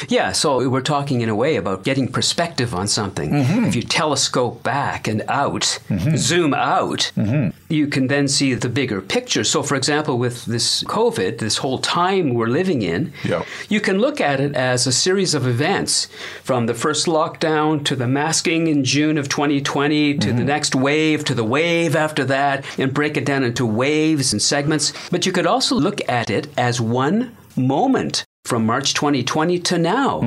Yeah, 0.09 0.33
so 0.33 0.69
we're 0.69 0.81
talking 0.81 1.21
in 1.21 1.29
a 1.29 1.35
way 1.35 1.57
about 1.57 1.85
getting 1.85 2.09
perspective 2.09 2.75
on 2.75 2.89
something. 2.89 3.31
Mm-hmm. 3.31 3.65
If 3.65 3.75
you 3.75 3.83
telescope 3.83 4.63
back 4.63 5.09
and 5.09 5.23
out, 5.29 5.79
mm-hmm. 5.89 6.17
zoom 6.17 6.55
out, 6.55 7.13
mm-hmm. 7.17 7.57
you 7.73 7.87
can 7.87 8.07
then 8.09 8.29
see 8.29 8.55
the 8.55 8.69
bigger 8.69 9.01
picture. 9.01 9.45
So, 9.45 9.63
for 9.63 9.75
example, 9.75 10.19
with 10.19 10.45
this 10.47 10.83
COVID, 10.85 11.39
this 11.39 11.59
whole 11.59 11.79
time 11.79 12.35
we're 12.35 12.47
living 12.47 12.83
in, 12.83 13.13
Yeah. 13.25 13.45
you 13.69 13.81
can 13.81 13.99
look 13.99 14.21
at 14.21 14.41
it 14.41 14.55
as 14.55 14.87
a 14.87 14.93
series 14.93 15.35
of 15.35 15.47
events 15.47 16.09
from 16.43 16.67
the 16.67 16.75
first 16.75 17.07
lockdown 17.07 17.85
to 17.85 17.97
the 17.97 18.07
masking 18.07 18.67
in 18.67 18.85
June 18.85 19.19
of 19.19 19.29
2020 19.29 20.19
to 20.19 20.33
the 20.33 20.45
next 20.45 20.75
wave 20.75 21.25
to 21.25 21.35
the 21.35 21.45
wave 21.45 21.97
after 21.97 22.25
that 22.25 22.65
and 22.79 22.95
break 22.95 23.17
it 23.17 23.25
down 23.25 23.45
into 23.45 23.67
waves 23.67 24.33
and 24.33 24.43
segments. 24.43 24.93
But 25.11 25.27
you 25.27 25.33
could 25.33 25.47
also 25.47 25.75
look 25.75 26.01
at 26.09 26.31
it 26.31 26.49
as 26.57 26.81
one 26.81 27.37
moment 27.57 28.25
from 28.47 28.65
March 28.65 28.95
2020 28.95 29.59
to 29.59 29.79
now, 29.79 30.21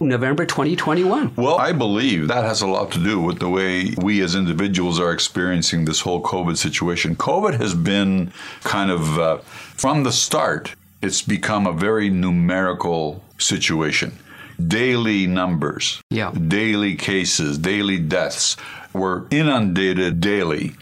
November 0.00 0.44
2021. 0.44 1.32
Well, 1.36 1.56
I 1.58 1.72
believe 1.72 2.26
that 2.28 2.42
has 2.44 2.62
a 2.62 2.66
lot 2.66 2.90
to 2.92 2.98
do 2.98 3.20
with 3.20 3.38
the 3.38 3.48
way 3.48 3.94
we 4.02 4.20
as 4.22 4.34
individuals 4.34 4.98
are 4.98 5.12
experiencing 5.12 5.84
this 5.84 6.00
whole 6.00 6.20
COVID 6.22 6.56
situation. 6.56 7.14
COVID 7.14 7.58
has 7.60 7.74
been 7.74 8.32
kind 8.64 8.90
of, 8.90 9.18
uh, 9.18 9.36
from 9.38 10.02
the 10.02 10.10
start, 10.12 10.74
it's 11.00 11.22
become 11.22 11.66
a 11.66 11.72
very 11.72 12.10
numerical 12.10 13.22
situation. 13.38 14.18
Daily 14.66 15.26
numbers, 15.26 16.02
Yeah. 16.10 16.32
daily 16.32 16.96
cases, 16.96 17.56
daily 17.56 17.98
deaths. 17.98 18.56
We're 18.92 19.22
inundated 19.30 20.20
daily. 20.20 20.72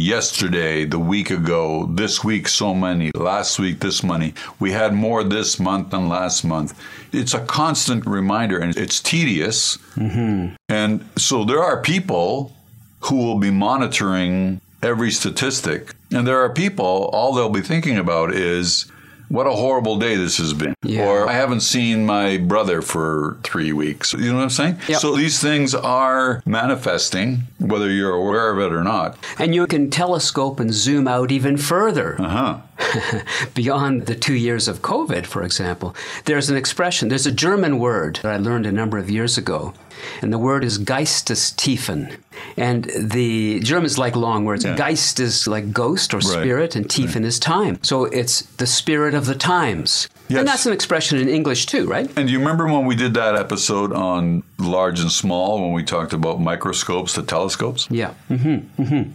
Yesterday, 0.00 0.84
the 0.84 1.00
week 1.00 1.30
ago, 1.30 1.86
this 1.90 2.22
week, 2.22 2.46
so 2.46 2.72
many, 2.72 3.10
last 3.16 3.58
week, 3.58 3.80
this 3.80 4.04
money. 4.04 4.32
We 4.60 4.70
had 4.70 4.94
more 4.94 5.24
this 5.24 5.58
month 5.58 5.90
than 5.90 6.08
last 6.08 6.44
month. 6.44 6.80
It's 7.12 7.34
a 7.34 7.40
constant 7.40 8.06
reminder 8.06 8.60
and 8.60 8.76
it's 8.76 9.00
tedious. 9.00 9.76
Mm-hmm. 9.96 10.54
And 10.68 11.08
so 11.16 11.44
there 11.44 11.60
are 11.64 11.82
people 11.82 12.54
who 13.00 13.16
will 13.16 13.40
be 13.40 13.50
monitoring 13.50 14.60
every 14.84 15.10
statistic. 15.10 15.92
And 16.12 16.24
there 16.24 16.38
are 16.44 16.50
people, 16.50 17.10
all 17.12 17.34
they'll 17.34 17.48
be 17.48 17.60
thinking 17.60 17.98
about 17.98 18.32
is, 18.32 18.86
what 19.28 19.46
a 19.46 19.52
horrible 19.52 19.98
day 19.98 20.16
this 20.16 20.38
has 20.38 20.54
been. 20.54 20.74
Yeah. 20.82 21.06
Or 21.06 21.28
I 21.28 21.32
haven't 21.32 21.60
seen 21.60 22.06
my 22.06 22.38
brother 22.38 22.82
for 22.82 23.38
three 23.42 23.72
weeks. 23.72 24.12
You 24.12 24.30
know 24.30 24.36
what 24.36 24.42
I'm 24.44 24.50
saying? 24.50 24.78
Yep. 24.88 25.00
So 25.00 25.14
these 25.16 25.40
things 25.40 25.74
are 25.74 26.42
manifesting, 26.46 27.42
whether 27.58 27.90
you're 27.90 28.14
aware 28.14 28.50
of 28.50 28.58
it 28.58 28.72
or 28.74 28.82
not. 28.82 29.16
And 29.38 29.54
you 29.54 29.66
can 29.66 29.90
telescope 29.90 30.60
and 30.60 30.72
zoom 30.72 31.06
out 31.06 31.30
even 31.30 31.56
further. 31.56 32.20
Uh 32.20 32.28
huh. 32.28 32.60
beyond 33.54 34.06
the 34.06 34.14
two 34.14 34.34
years 34.34 34.68
of 34.68 34.82
COVID, 34.82 35.26
for 35.26 35.42
example, 35.42 35.94
there's 36.24 36.48
an 36.48 36.56
expression, 36.56 37.08
there's 37.08 37.26
a 37.26 37.32
German 37.32 37.78
word 37.78 38.20
that 38.22 38.32
I 38.32 38.36
learned 38.36 38.66
a 38.66 38.72
number 38.72 38.98
of 38.98 39.10
years 39.10 39.36
ago, 39.36 39.74
and 40.22 40.32
the 40.32 40.38
word 40.38 40.64
is 40.64 40.78
Geistestiefen. 40.78 42.16
And 42.56 42.84
the 42.96 43.60
Germans 43.60 43.98
like 43.98 44.14
long 44.14 44.44
words. 44.44 44.64
Yeah. 44.64 44.76
Geist 44.76 45.18
is 45.20 45.46
like 45.48 45.72
ghost 45.72 46.14
or 46.14 46.20
spirit, 46.20 46.76
and 46.76 46.86
Tiefen 46.86 47.24
is 47.24 47.38
time. 47.38 47.82
So 47.82 48.04
it's 48.04 48.42
the 48.58 48.66
spirit 48.66 49.14
of 49.14 49.26
the 49.26 49.34
times. 49.34 50.08
Yes. 50.28 50.40
And 50.40 50.48
that's 50.48 50.66
an 50.66 50.72
expression 50.72 51.18
in 51.18 51.28
English 51.28 51.66
too, 51.66 51.86
right? 51.86 52.10
And 52.16 52.30
you 52.30 52.38
remember 52.38 52.66
when 52.66 52.84
we 52.86 52.94
did 52.94 53.14
that 53.14 53.34
episode 53.34 53.92
on 53.92 54.42
large 54.58 55.00
and 55.00 55.10
small 55.10 55.60
when 55.62 55.72
we 55.72 55.82
talked 55.82 56.12
about 56.12 56.40
microscopes 56.40 57.14
to 57.14 57.22
telescopes? 57.22 57.88
Yeah. 57.90 58.12
hmm 58.28 58.58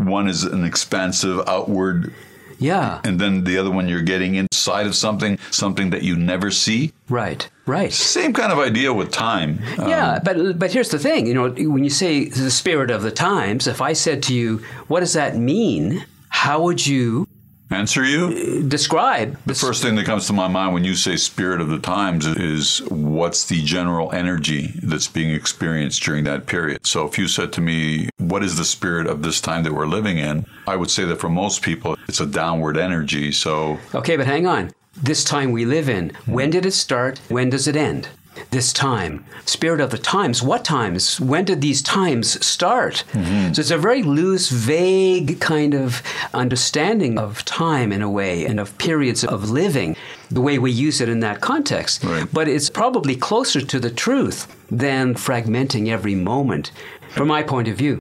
One 0.04 0.28
is 0.28 0.44
an 0.44 0.64
expansive 0.66 1.42
outward, 1.48 2.14
Yeah. 2.60 3.02
and 3.04 3.20
then 3.20 3.44
the 3.44 3.58
other 3.58 3.72
one 3.72 3.88
you're 3.88 4.02
getting 4.02 4.36
inside 4.36 4.86
of 4.88 4.96
something, 4.96 5.38
something 5.52 5.90
that 5.92 6.04
you 6.04 6.16
never 6.16 6.52
see. 6.52 6.92
Right. 7.10 7.50
Right. 7.66 7.94
Same 7.94 8.34
kind 8.34 8.52
of 8.52 8.60
idea 8.60 8.94
with 8.94 9.12
time. 9.12 9.60
Um, 9.78 9.90
Yeah, 9.90 10.20
but 10.24 10.60
but 10.60 10.72
here's 10.72 10.90
the 10.90 11.00
thing. 11.00 11.28
You 11.28 11.34
know, 11.34 11.50
when 11.50 11.84
you 11.84 11.90
say 11.90 12.26
the 12.30 12.52
spirit 12.52 12.92
of 12.92 13.02
the 13.04 13.12
times, 13.12 13.68
if 13.68 13.82
I 13.82 13.94
said 13.94 14.22
to 14.24 14.34
you, 14.34 14.62
"What 14.88 15.00
does 15.02 15.14
that 15.14 15.38
mean?" 15.38 16.06
How 16.30 16.62
would 16.64 16.86
you 16.86 17.28
answer 17.74 18.04
you? 18.04 18.64
describe 18.64 19.38
The 19.46 19.56
first 19.56 19.82
thing 19.82 19.96
that 19.96 20.06
comes 20.06 20.28
to 20.28 20.34
my 20.34 20.48
mind 20.48 20.74
when 20.74 20.84
you 20.84 20.96
say 20.96 21.16
spirit 21.16 21.62
of 21.62 21.70
the 21.70 21.80
times 21.80 22.26
is 22.26 22.82
what's 22.90 23.46
the 23.46 23.64
general 23.64 24.12
energy 24.12 24.74
that's 24.84 25.08
being 25.08 25.32
experienced 25.32 26.04
during 26.04 26.24
that 26.26 26.46
period. 26.46 26.86
So 26.86 27.08
if 27.08 27.18
you 27.18 27.28
said 27.28 27.52
to 27.54 27.62
me, 27.62 28.10
what 28.18 28.44
is 28.44 28.58
the 28.58 28.66
spirit 28.66 29.08
of 29.08 29.22
this 29.22 29.42
time 29.42 29.64
that 29.64 29.74
we're 29.74 29.88
living 29.88 30.18
in? 30.18 30.46
I 30.68 30.76
would 30.76 30.92
say 30.92 31.06
that 31.06 31.20
for 31.20 31.30
most 31.30 31.62
people, 31.62 31.98
it's 32.08 32.20
a 32.20 32.26
downward 32.26 32.78
energy. 32.78 33.32
So 33.32 33.80
Okay, 33.94 34.18
but 34.18 34.26
hang 34.26 34.48
on. 34.48 34.72
This 35.02 35.24
time 35.24 35.52
we 35.52 35.66
live 35.66 35.90
in, 35.90 36.12
when 36.26 36.48
hmm. 36.48 36.52
did 36.52 36.66
it 36.66 36.72
start? 36.72 37.20
When 37.30 37.50
does 37.50 37.68
it 37.68 37.76
end? 37.76 38.10
This 38.50 38.74
time. 38.74 39.26
Spirit 39.46 39.80
of 39.80 39.90
the 39.92 39.98
times. 39.98 40.42
What 40.44 40.64
times? 40.66 41.20
When 41.20 41.46
did 41.46 41.62
these 41.62 41.82
times 41.82 42.44
start? 42.46 43.04
Mm-hmm. 43.14 43.54
So 43.54 43.60
it's 43.62 43.72
a 43.72 43.78
very 43.78 44.04
loose, 44.04 44.50
vague 44.50 45.40
kind 45.40 45.74
of 45.74 46.02
understanding 46.34 47.18
of 47.18 47.44
time 47.46 47.92
in 47.92 48.02
a 48.02 48.10
way 48.10 48.46
and 48.46 48.60
of 48.60 48.78
periods 48.78 49.24
of 49.24 49.50
living. 49.50 49.96
the 50.34 50.42
way 50.42 50.58
we 50.58 50.72
use 50.72 51.00
it 51.00 51.10
in 51.10 51.20
that 51.20 51.42
context. 51.42 52.04
Right. 52.04 52.28
But 52.32 52.48
it's 52.48 52.70
probably 52.70 53.16
closer 53.16 53.62
to 53.62 53.80
the 53.80 53.92
truth 53.92 54.48
than 54.72 55.14
fragmenting 55.14 55.90
every 55.90 56.16
moment, 56.16 56.72
from 57.10 57.28
my 57.28 57.44
point 57.44 57.68
of 57.68 57.78
view. 57.78 58.00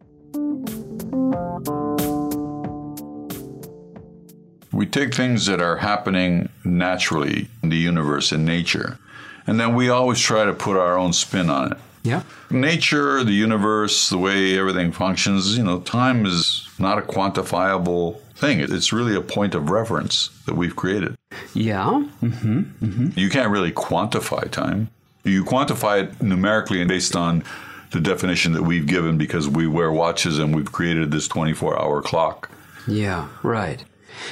We 4.72 4.86
take 4.86 5.14
things 5.14 5.44
that 5.46 5.60
are 5.60 5.76
happening 5.76 6.48
naturally 6.64 7.48
in 7.62 7.68
the 7.68 7.76
universe, 7.76 8.32
in 8.32 8.44
nature, 8.44 8.98
and 9.46 9.58
then 9.58 9.74
we 9.74 9.88
always 9.88 10.20
try 10.20 10.44
to 10.44 10.52
put 10.52 10.76
our 10.76 10.98
own 10.98 11.12
spin 11.12 11.50
on 11.50 11.72
it. 11.72 11.78
Yeah. 12.02 12.22
Nature, 12.50 13.22
the 13.22 13.32
universe, 13.32 14.08
the 14.08 14.18
way 14.18 14.58
everything 14.58 14.92
functions, 14.92 15.56
you 15.56 15.62
know, 15.62 15.80
time 15.80 16.26
is 16.26 16.68
not 16.78 16.98
a 16.98 17.02
quantifiable 17.02 18.20
thing. 18.34 18.60
It's 18.60 18.92
really 18.92 19.14
a 19.14 19.20
point 19.20 19.54
of 19.54 19.70
reference 19.70 20.28
that 20.46 20.54
we've 20.54 20.74
created. 20.74 21.14
Yeah. 21.54 22.04
Mm-hmm. 22.20 23.10
You 23.14 23.30
can't 23.30 23.50
really 23.50 23.70
quantify 23.70 24.50
time. 24.50 24.90
You 25.22 25.44
quantify 25.44 26.02
it 26.02 26.22
numerically 26.22 26.80
and 26.80 26.88
based 26.88 27.14
on 27.14 27.44
the 27.92 28.00
definition 28.00 28.52
that 28.54 28.62
we've 28.62 28.86
given 28.86 29.16
because 29.16 29.48
we 29.48 29.68
wear 29.68 29.92
watches 29.92 30.38
and 30.38 30.54
we've 30.54 30.72
created 30.72 31.12
this 31.12 31.28
24 31.28 31.80
hour 31.80 32.02
clock. 32.02 32.50
Yeah, 32.88 33.28
right. 33.44 33.84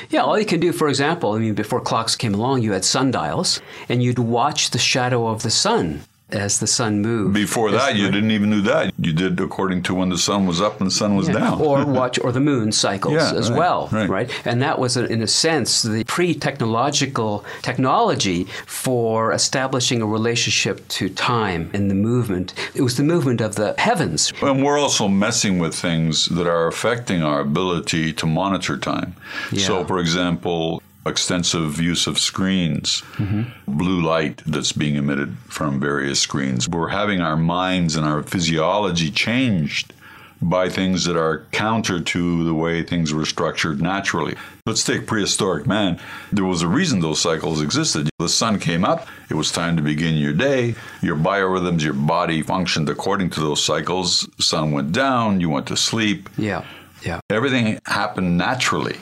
Yeah, 0.09 0.23
all 0.23 0.39
you 0.39 0.47
can 0.47 0.61
do, 0.61 0.73
for 0.73 0.89
example, 0.89 1.33
I 1.33 1.39
mean, 1.39 1.55
before 1.55 1.81
clocks 1.81 2.17
came 2.17 2.35
along, 2.35 2.63
you 2.63 2.73
had 2.73 2.85
sundials, 2.85 3.61
and 3.89 4.03
you'd 4.03 4.19
watch 4.19 4.71
the 4.71 4.79
shadow 4.79 5.27
of 5.27 5.43
the 5.43 5.51
sun 5.51 6.03
as 6.33 6.59
the 6.61 6.67
sun 6.67 7.01
moved. 7.03 7.35
Before 7.35 7.71
that, 7.71 7.97
you 7.97 8.11
didn't 8.11 8.31
even 8.31 8.51
do 8.51 8.61
that. 8.63 8.93
You 8.99 9.13
did 9.13 9.41
according 9.41 9.83
to 9.85 9.95
when 9.95 10.09
the 10.09 10.19
sun 10.19 10.47
was 10.47 10.61
up 10.61 10.81
and 10.81 10.87
the 10.87 10.95
sun 10.95 11.17
was 11.17 11.29
Yeah. 11.29 11.35
down. 11.39 11.61
or 11.61 11.85
watch 12.01 12.19
or 12.23 12.33
the 12.33 12.41
moon 12.41 12.73
cycles 12.73 13.15
Yeah, 13.15 13.33
as 13.35 13.51
right, 13.51 13.59
well, 13.59 13.89
right. 13.93 14.31
And 14.45 14.63
that 14.63 14.79
was, 14.79 14.97
in 14.97 15.23
a 15.23 15.27
sense, 15.27 15.83
the 15.83 16.05
pre-technological 16.05 17.45
technology 17.63 18.45
for 18.67 19.33
establishing 19.33 20.03
a 20.03 20.07
relationship 20.07 20.87
to 20.89 21.09
time 21.09 21.71
and 21.73 21.91
the 21.91 21.95
movement. 21.95 22.55
It 22.75 22.83
was 22.83 22.97
the 22.97 23.03
movement 23.03 23.41
of 23.41 23.55
the 23.57 23.75
heavens. 23.79 24.33
And 24.43 24.63
we're 24.63 24.79
also 24.79 25.09
messing 25.09 25.59
with 25.59 25.75
things 25.75 26.27
that 26.27 26.47
are 26.47 26.67
affecting 26.67 27.23
our 27.23 27.41
ability 27.41 28.13
to 28.15 28.27
monitor 28.27 28.77
time. 28.77 29.15
So, 29.57 29.85
for 29.85 29.99
example, 29.99 30.83
extensive 31.07 31.81
use 31.81 32.07
of 32.07 32.19
screens, 32.19 33.03
blue 33.67 34.03
light 34.03 34.43
that's 34.47 34.73
being 34.73 34.97
emitted 34.97 35.37
from 35.49 35.81
various 35.81 36.21
screens. 36.21 36.69
We're 36.69 36.89
having 36.89 37.21
our 37.21 37.37
minds 37.37 37.97
and 37.97 38.07
our 38.07 38.23
physiology 38.23 39.11
changed 39.11 39.95
by 40.43 40.71
things 40.71 41.05
that 41.05 41.19
are 41.19 41.45
counter 41.53 42.01
to 42.01 42.45
the 42.45 42.55
way 42.55 42.83
things 42.83 43.13
were 43.13 43.27
structured 43.27 43.83
naturally. 43.83 44.35
Let's 44.65 44.85
take 44.85 45.07
prehistoric 45.07 45.67
man. 45.67 46.01
There 46.33 46.45
was 46.45 46.63
a 46.63 46.69
reason 46.69 47.01
those 47.01 47.21
cycles 47.21 47.61
existed. 47.61 48.09
The 48.19 48.29
sun 48.29 48.59
came 48.59 48.83
up, 48.85 49.07
it 49.29 49.35
was 49.35 49.53
time 49.53 49.77
to 49.77 49.83
begin 49.83 50.15
your 50.15 50.33
day. 50.33 50.77
Your 51.03 51.17
biorhythms, 51.17 51.83
your 51.83 51.93
body 51.93 52.41
functioned 52.41 52.89
according 52.89 53.31
to 53.31 53.41
those 53.41 53.63
cycles. 53.63 54.29
Sun 54.39 54.73
went 54.73 54.93
down, 54.93 55.41
you 55.41 55.51
went 55.51 55.67
to 55.67 55.77
sleep. 55.77 56.31
Yeah, 56.39 56.65
yeah, 57.03 57.21
Everything 57.31 57.79
happened 57.87 58.37
naturally 58.39 58.97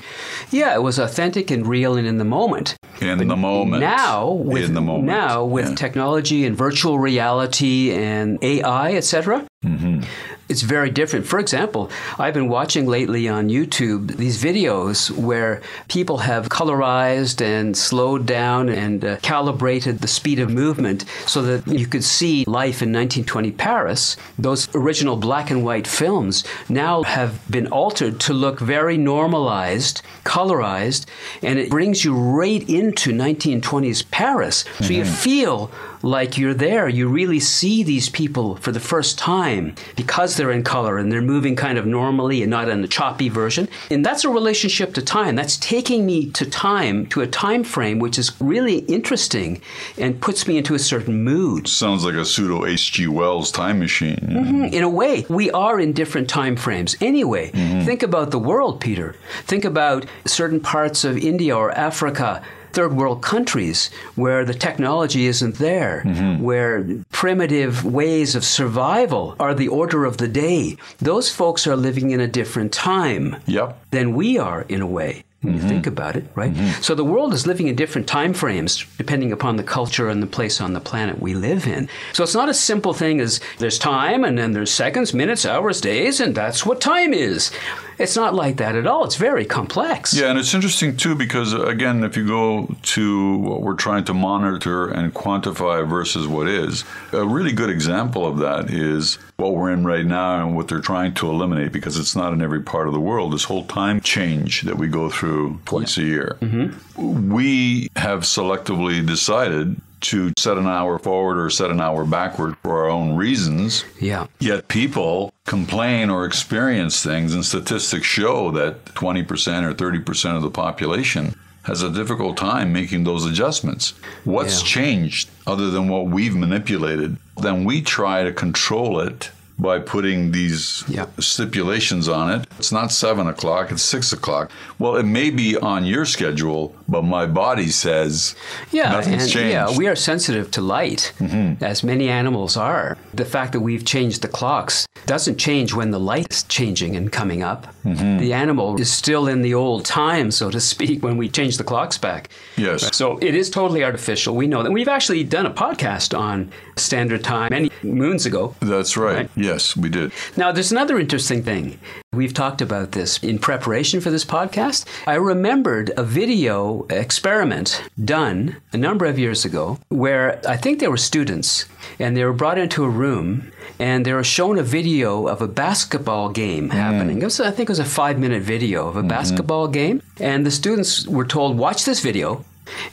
yeah. 0.50 0.74
It 0.74 0.82
was 0.82 0.98
authentic 0.98 1.50
and 1.50 1.66
real 1.66 1.96
and 1.96 2.06
in 2.06 2.16
the 2.16 2.24
moment. 2.24 2.74
in 3.02 3.18
the 3.28 3.36
moment. 3.36 3.80
Now, 3.82 4.30
with 4.30 4.72
moment. 4.80 5.04
now 5.06 5.44
with 5.44 5.68
Yeah. 5.68 5.74
technology 5.74 6.46
and 6.46 6.56
virtual 6.56 6.98
reality 6.98 7.92
and 7.92 8.38
AI, 8.42 8.94
etc. 8.94 9.46
Mm-hmm. 9.64 10.02
It's 10.48 10.62
very 10.62 10.88
different. 10.88 11.26
For 11.26 11.38
example, 11.38 11.90
I've 12.18 12.32
been 12.32 12.48
watching 12.48 12.86
lately 12.86 13.28
on 13.28 13.50
YouTube 13.50 14.16
these 14.16 14.42
videos 14.42 15.10
where 15.10 15.60
people 15.88 16.18
have 16.18 16.48
colorized 16.48 17.42
and 17.42 17.76
slowed 17.76 18.24
down 18.24 18.70
and 18.70 19.04
uh, 19.04 19.16
calibrated 19.18 19.98
the 19.98 20.08
speed 20.08 20.38
of 20.38 20.50
movement 20.50 21.04
so 21.26 21.42
that 21.42 21.66
you 21.68 21.86
could 21.86 22.02
see 22.02 22.44
life 22.46 22.80
in 22.80 22.88
1920 22.88 23.50
Paris. 23.52 24.16
Those 24.38 24.74
original 24.74 25.16
black 25.16 25.50
and 25.50 25.64
white 25.64 25.86
films 25.86 26.44
now 26.70 27.02
have 27.02 27.38
been 27.50 27.66
altered 27.66 28.18
to 28.20 28.32
look 28.32 28.58
very 28.58 28.96
normalized, 28.96 30.00
colorized, 30.24 31.04
and 31.42 31.58
it 31.58 31.68
brings 31.68 32.04
you 32.04 32.14
right 32.14 32.66
into 32.70 33.12
1920s 33.12 34.10
Paris. 34.10 34.64
So 34.80 34.94
you 34.94 35.04
feel 35.04 35.70
like 36.02 36.38
you're 36.38 36.54
there. 36.54 36.88
You 36.88 37.08
really 37.08 37.40
see 37.40 37.82
these 37.82 38.08
people 38.08 38.56
for 38.56 38.72
the 38.72 38.80
first 38.80 39.18
time 39.18 39.74
because 39.96 40.36
they're 40.36 40.50
in 40.50 40.62
color 40.62 40.98
and 40.98 41.10
they're 41.10 41.22
moving 41.22 41.56
kind 41.56 41.78
of 41.78 41.86
normally 41.86 42.42
and 42.42 42.50
not 42.50 42.68
in 42.68 42.82
a 42.84 42.88
choppy 42.88 43.28
version. 43.28 43.68
And 43.90 44.04
that's 44.04 44.24
a 44.24 44.30
relationship 44.30 44.94
to 44.94 45.02
time. 45.02 45.34
That's 45.36 45.56
taking 45.56 46.06
me 46.06 46.30
to 46.30 46.48
time, 46.48 47.06
to 47.06 47.20
a 47.20 47.26
time 47.26 47.64
frame 47.64 47.98
which 47.98 48.18
is 48.18 48.32
really 48.40 48.78
interesting 48.80 49.60
and 49.96 50.20
puts 50.20 50.46
me 50.46 50.58
into 50.58 50.74
a 50.74 50.78
certain 50.78 51.24
mood. 51.24 51.68
Sounds 51.68 52.04
like 52.04 52.14
a 52.14 52.24
pseudo 52.24 52.66
H.G. 52.66 53.06
Wells 53.08 53.50
time 53.50 53.78
machine. 53.78 54.16
Mm-hmm. 54.16 54.64
In 54.66 54.82
a 54.82 54.88
way, 54.88 55.24
we 55.28 55.50
are 55.50 55.80
in 55.80 55.92
different 55.92 56.28
time 56.28 56.56
frames. 56.56 56.96
Anyway, 57.00 57.50
mm-hmm. 57.50 57.84
think 57.84 58.02
about 58.02 58.30
the 58.30 58.38
world, 58.38 58.80
Peter. 58.80 59.14
Think 59.44 59.64
about 59.64 60.06
certain 60.26 60.60
parts 60.60 61.04
of 61.04 61.16
India 61.16 61.56
or 61.56 61.70
Africa, 61.72 62.42
third 62.72 62.94
world 62.94 63.22
countries 63.22 63.90
where 64.14 64.44
the 64.44 64.54
technology 64.54 65.26
isn't 65.26 65.56
there, 65.56 66.02
mm-hmm. 66.04 66.42
where 66.42 66.86
primitive 67.12 67.84
ways 67.84 68.34
of 68.34 68.44
survival 68.44 69.36
are 69.38 69.54
the 69.54 69.68
order 69.68 70.04
of 70.04 70.18
the 70.18 70.28
day. 70.28 70.76
Those 70.98 71.30
folks 71.30 71.66
are 71.66 71.76
living 71.76 72.10
in 72.10 72.20
a 72.20 72.28
different 72.28 72.72
time 72.72 73.36
Yep. 73.46 73.90
than 73.90 74.14
we 74.14 74.38
are 74.38 74.62
in 74.62 74.80
a 74.80 74.86
way. 74.86 75.24
When 75.40 75.54
you 75.54 75.60
mm-hmm. 75.60 75.68
think 75.68 75.86
about 75.86 76.16
it, 76.16 76.24
right? 76.34 76.52
Mm-hmm. 76.52 76.82
So 76.82 76.96
the 76.96 77.04
world 77.04 77.32
is 77.32 77.46
living 77.46 77.68
in 77.68 77.76
different 77.76 78.08
time 78.08 78.34
frames 78.34 78.84
depending 78.96 79.30
upon 79.30 79.54
the 79.54 79.62
culture 79.62 80.08
and 80.08 80.20
the 80.20 80.26
place 80.26 80.60
on 80.60 80.72
the 80.72 80.80
planet 80.80 81.20
we 81.20 81.32
live 81.34 81.64
in. 81.64 81.88
So 82.12 82.24
it's 82.24 82.34
not 82.34 82.48
a 82.48 82.54
simple 82.54 82.92
thing 82.92 83.20
as 83.20 83.40
there's 83.58 83.78
time 83.78 84.24
and 84.24 84.36
then 84.36 84.52
there's 84.52 84.72
seconds, 84.72 85.14
minutes, 85.14 85.46
hours, 85.46 85.80
days, 85.80 86.18
and 86.18 86.34
that's 86.34 86.66
what 86.66 86.80
time 86.80 87.14
is. 87.14 87.52
It's 87.98 88.16
not 88.16 88.34
like 88.34 88.56
that 88.58 88.76
at 88.76 88.86
all. 88.86 89.04
It's 89.04 89.16
very 89.16 89.44
complex. 89.44 90.14
Yeah, 90.14 90.30
and 90.30 90.38
it's 90.38 90.54
interesting 90.54 90.96
too 90.96 91.14
because 91.14 91.52
again, 91.52 92.04
if 92.04 92.16
you 92.16 92.26
go 92.26 92.74
to 92.82 93.36
what 93.38 93.62
we're 93.62 93.74
trying 93.74 94.04
to 94.04 94.14
monitor 94.14 94.88
and 94.88 95.12
quantify 95.12 95.88
versus 95.88 96.26
what 96.26 96.48
is, 96.48 96.84
a 97.12 97.26
really 97.26 97.52
good 97.52 97.70
example 97.70 98.26
of 98.26 98.38
that 98.38 98.70
is 98.70 99.18
what 99.36 99.54
we're 99.54 99.72
in 99.72 99.84
right 99.84 100.06
now 100.06 100.46
and 100.46 100.56
what 100.56 100.68
they're 100.68 100.80
trying 100.80 101.14
to 101.14 101.28
eliminate 101.28 101.72
because 101.72 101.98
it's 101.98 102.14
not 102.14 102.32
in 102.32 102.42
every 102.42 102.62
part 102.62 102.86
of 102.86 102.92
the 102.92 103.00
world. 103.00 103.32
This 103.32 103.44
whole 103.44 103.64
time 103.64 104.00
change 104.00 104.62
that 104.62 104.78
we 104.78 104.88
go 104.88 105.10
through 105.10 105.60
twice 105.64 105.96
a 105.98 106.02
year. 106.02 106.36
Mm-hmm. 106.40 107.30
We 107.30 107.90
have 107.96 108.20
selectively 108.20 109.04
decided 109.04 109.80
to 110.00 110.32
set 110.38 110.56
an 110.56 110.66
hour 110.66 110.98
forward 110.98 111.38
or 111.38 111.50
set 111.50 111.70
an 111.70 111.80
hour 111.80 112.04
backward 112.04 112.56
for 112.62 112.78
our 112.84 112.88
own 112.90 113.16
reasons. 113.16 113.84
Yeah. 114.00 114.26
Yet 114.40 114.68
people 114.68 115.32
complain 115.46 116.10
or 116.10 116.24
experience 116.24 117.02
things, 117.02 117.34
and 117.34 117.44
statistics 117.44 118.06
show 118.06 118.50
that 118.52 118.84
20% 118.94 119.64
or 119.64 119.74
30% 119.74 120.36
of 120.36 120.42
the 120.42 120.50
population 120.50 121.34
has 121.64 121.82
a 121.82 121.90
difficult 121.90 122.36
time 122.36 122.72
making 122.72 123.04
those 123.04 123.26
adjustments. 123.26 123.92
What's 124.24 124.60
Yeah. 124.60 124.66
changed 124.66 125.28
other 125.46 125.70
than 125.70 125.88
what 125.88 126.06
we've 126.06 126.34
manipulated? 126.34 127.16
Then 127.42 127.64
we 127.64 127.82
try 127.82 128.24
to 128.24 128.32
control 128.32 129.00
it 129.00 129.30
by 129.58 129.78
putting 129.78 130.30
these 130.32 130.84
Yeah. 130.88 131.06
stipulations 131.18 132.08
on 132.08 132.30
it. 132.30 132.46
It's 132.58 132.72
not 132.72 132.92
seven 132.92 133.26
o'clock, 133.26 133.70
it's 133.72 133.82
six 133.82 134.12
o'clock. 134.12 134.50
Well, 134.78 134.96
it 134.96 135.04
may 135.06 135.30
be 135.30 135.56
on 135.56 135.84
your 135.84 136.04
schedule, 136.04 136.74
but 136.88 137.02
my 137.02 137.26
body 137.26 137.68
says 137.70 138.34
Yeah, 138.70 138.92
nothing's 138.92 139.24
and 139.24 139.32
changed. 139.32 139.54
Mm-hmm. 139.56 139.70
yeah, 139.72 139.78
we 139.78 139.86
are 139.88 139.96
sensitive 139.96 140.50
to 140.52 140.60
light, 140.60 141.12
as 141.60 141.82
many 141.82 142.08
animals 142.08 142.56
are. 142.56 142.96
The 143.14 143.24
fact 143.24 143.52
that 143.52 143.60
we've 143.60 143.84
changed 143.84 144.22
the 144.22 144.28
clocks 144.28 144.86
doesn't 145.06 145.38
change 145.38 145.74
when 145.74 145.90
the 145.90 146.00
light 146.00 146.26
is 146.30 146.42
changing 146.44 146.96
and 146.96 147.10
coming 147.10 147.42
up. 147.42 147.66
Mm-hmm. 147.84 148.18
The 148.18 148.32
animal 148.32 148.80
is 148.80 148.90
still 148.90 149.26
in 149.28 149.42
the 149.42 149.54
old 149.54 149.84
time, 149.84 150.30
so 150.30 150.50
to 150.50 150.60
speak, 150.60 151.02
when 151.02 151.16
we 151.16 151.28
change 151.28 151.56
the 151.56 151.64
clocks 151.64 151.98
back. 151.98 152.28
Yes. 152.56 152.94
So 152.96 153.18
it 153.18 153.34
is 153.34 153.50
totally 153.50 153.82
artificial. 153.84 154.36
We 154.36 154.46
know 154.46 154.62
that. 154.62 154.70
We've 154.72 154.88
actually 154.88 155.24
done 155.24 155.46
a 155.46 155.50
podcast 155.50 156.16
on 156.18 156.50
standard 156.76 157.24
time 157.24 157.48
many 157.50 157.70
moons 157.82 158.26
ago. 158.26 158.54
That's 158.60 158.96
right. 158.96 159.16
Right. 159.16 159.30
Yes, 159.48 159.74
we 159.74 159.88
did. 159.88 160.12
Now, 160.36 160.52
there's 160.52 160.72
another 160.72 160.98
interesting 160.98 161.42
thing. 161.42 161.78
We've 162.12 162.34
talked 162.34 162.60
about 162.60 162.92
this 162.92 163.16
in 163.22 163.38
preparation 163.38 164.02
for 164.02 164.10
this 164.10 164.24
podcast. 164.24 164.84
I 165.06 165.14
remembered 165.14 165.90
a 165.96 166.02
video 166.02 166.86
experiment 166.90 167.82
done 168.04 168.58
a 168.74 168.76
number 168.76 169.06
of 169.06 169.18
years 169.18 169.46
ago 169.46 169.78
where 169.88 170.38
I 170.46 170.58
think 170.58 170.80
there 170.80 170.90
were 170.90 170.98
students 170.98 171.64
and 171.98 172.14
they 172.14 172.24
were 172.24 172.34
brought 172.34 172.58
into 172.58 172.84
a 172.84 172.90
room 172.90 173.50
and 173.78 174.04
they 174.04 174.12
were 174.12 174.24
shown 174.24 174.58
a 174.58 174.62
video 174.62 175.28
of 175.28 175.40
a 175.40 175.48
basketball 175.48 176.28
game 176.28 176.68
mm. 176.68 176.72
happening. 176.72 177.22
It 177.22 177.24
was, 177.24 177.40
I 177.40 177.50
think 177.50 177.70
it 177.70 177.72
was 177.72 177.78
a 177.78 177.86
five 177.86 178.18
minute 178.18 178.42
video 178.42 178.86
of 178.86 178.96
a 178.96 179.00
mm-hmm. 179.00 179.08
basketball 179.08 179.68
game. 179.68 180.02
And 180.20 180.44
the 180.44 180.50
students 180.50 181.06
were 181.06 181.24
told, 181.24 181.56
watch 181.56 181.86
this 181.86 182.00
video 182.00 182.44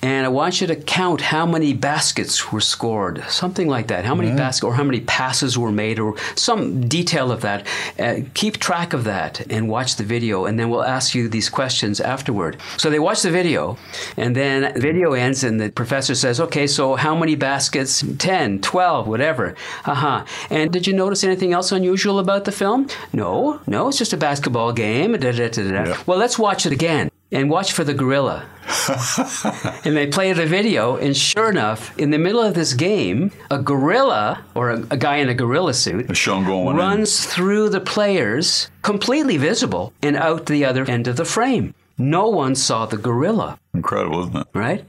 and 0.01 0.25
I 0.25 0.29
want 0.29 0.61
you 0.61 0.67
to 0.67 0.75
count 0.75 1.21
how 1.21 1.45
many 1.45 1.73
baskets 1.73 2.51
were 2.51 2.61
scored, 2.61 3.23
something 3.29 3.67
like 3.67 3.87
that. 3.87 4.05
How 4.05 4.13
many 4.15 4.25
Mm-hmm. 4.29 4.37
baskets, 4.37 4.63
or 4.63 4.73
how 4.73 4.83
many 4.83 5.01
passes 5.01 5.57
were 5.57 5.71
made, 5.71 5.99
or 5.99 6.15
some 6.35 6.87
detail 6.87 7.31
of 7.31 7.41
that. 7.41 7.67
Uh, 7.99 8.15
keep 8.33 8.57
track 8.57 8.93
of 8.93 9.03
that 9.03 9.45
and 9.51 9.69
watch 9.69 9.95
the 9.97 10.03
video, 10.03 10.45
and 10.45 10.59
then 10.59 10.69
we'll 10.69 10.83
ask 10.83 11.13
you 11.15 11.29
these 11.29 11.49
questions 11.49 12.01
afterward. 12.01 12.57
So 12.77 12.89
they 12.89 12.99
watch 12.99 13.21
the 13.21 13.31
video, 13.31 13.77
and 14.17 14.35
then 14.35 14.73
the 14.73 14.79
video 14.79 15.13
ends, 15.13 15.43
and 15.43 15.59
the 15.59 15.69
professor 15.71 16.15
says, 16.15 16.39
"Okay, 16.39 16.67
so 16.67 16.95
how 16.95 17.15
many 17.15 17.35
baskets? 17.35 18.03
10, 18.17 18.61
12, 18.61 19.07
whatever." 19.07 19.55
Uh-huh. 19.85 20.25
And 20.49 20.71
did 20.71 20.87
you 20.87 20.93
notice 20.93 21.23
anything 21.23 21.53
else 21.53 21.71
unusual 21.71 22.19
about 22.19 22.45
the 22.45 22.51
film? 22.51 22.87
No, 23.13 23.59
no, 23.67 23.87
it's 23.89 23.97
just 23.97 24.13
a 24.13 24.17
basketball 24.17 24.71
game. 24.73 25.11
Da, 25.13 25.31
da, 25.31 25.49
da. 25.49 25.61
Yeah. 25.61 25.97
Well, 26.07 26.17
let's 26.17 26.37
watch 26.39 26.65
it 26.65 26.71
again 26.71 27.09
and 27.35 27.49
watch 27.49 27.73
for 27.73 27.83
the 27.83 27.93
gorilla. 27.93 28.45
and 29.85 29.95
they 29.95 30.07
play 30.07 30.33
the 30.33 30.45
video, 30.45 30.95
and 30.95 31.15
sure 31.15 31.49
enough, 31.49 31.95
in 31.97 32.09
the 32.09 32.17
middle 32.17 32.41
of 32.41 32.53
this 32.55 32.73
game, 32.73 33.31
a 33.51 33.59
gorilla 33.59 34.43
or 34.55 34.71
a, 34.71 34.77
a 34.89 34.97
guy 34.97 35.17
in 35.17 35.29
a 35.29 35.33
gorilla 35.33 35.73
suit 35.73 36.07
going 36.25 36.67
in. 36.67 36.75
runs 36.75 37.25
through 37.25 37.69
the 37.69 37.81
players, 37.81 38.69
completely 38.81 39.37
visible, 39.37 39.93
and 40.01 40.15
out 40.15 40.45
the 40.45 40.65
other 40.65 40.85
end 40.85 41.07
of 41.07 41.17
the 41.17 41.25
frame. 41.25 41.73
No 41.97 42.27
one 42.29 42.55
saw 42.55 42.85
the 42.85 42.97
gorilla 42.97 43.57
Incredible, 43.73 44.21
isn't 44.21 44.35
it? 44.35 44.47
right? 44.53 44.85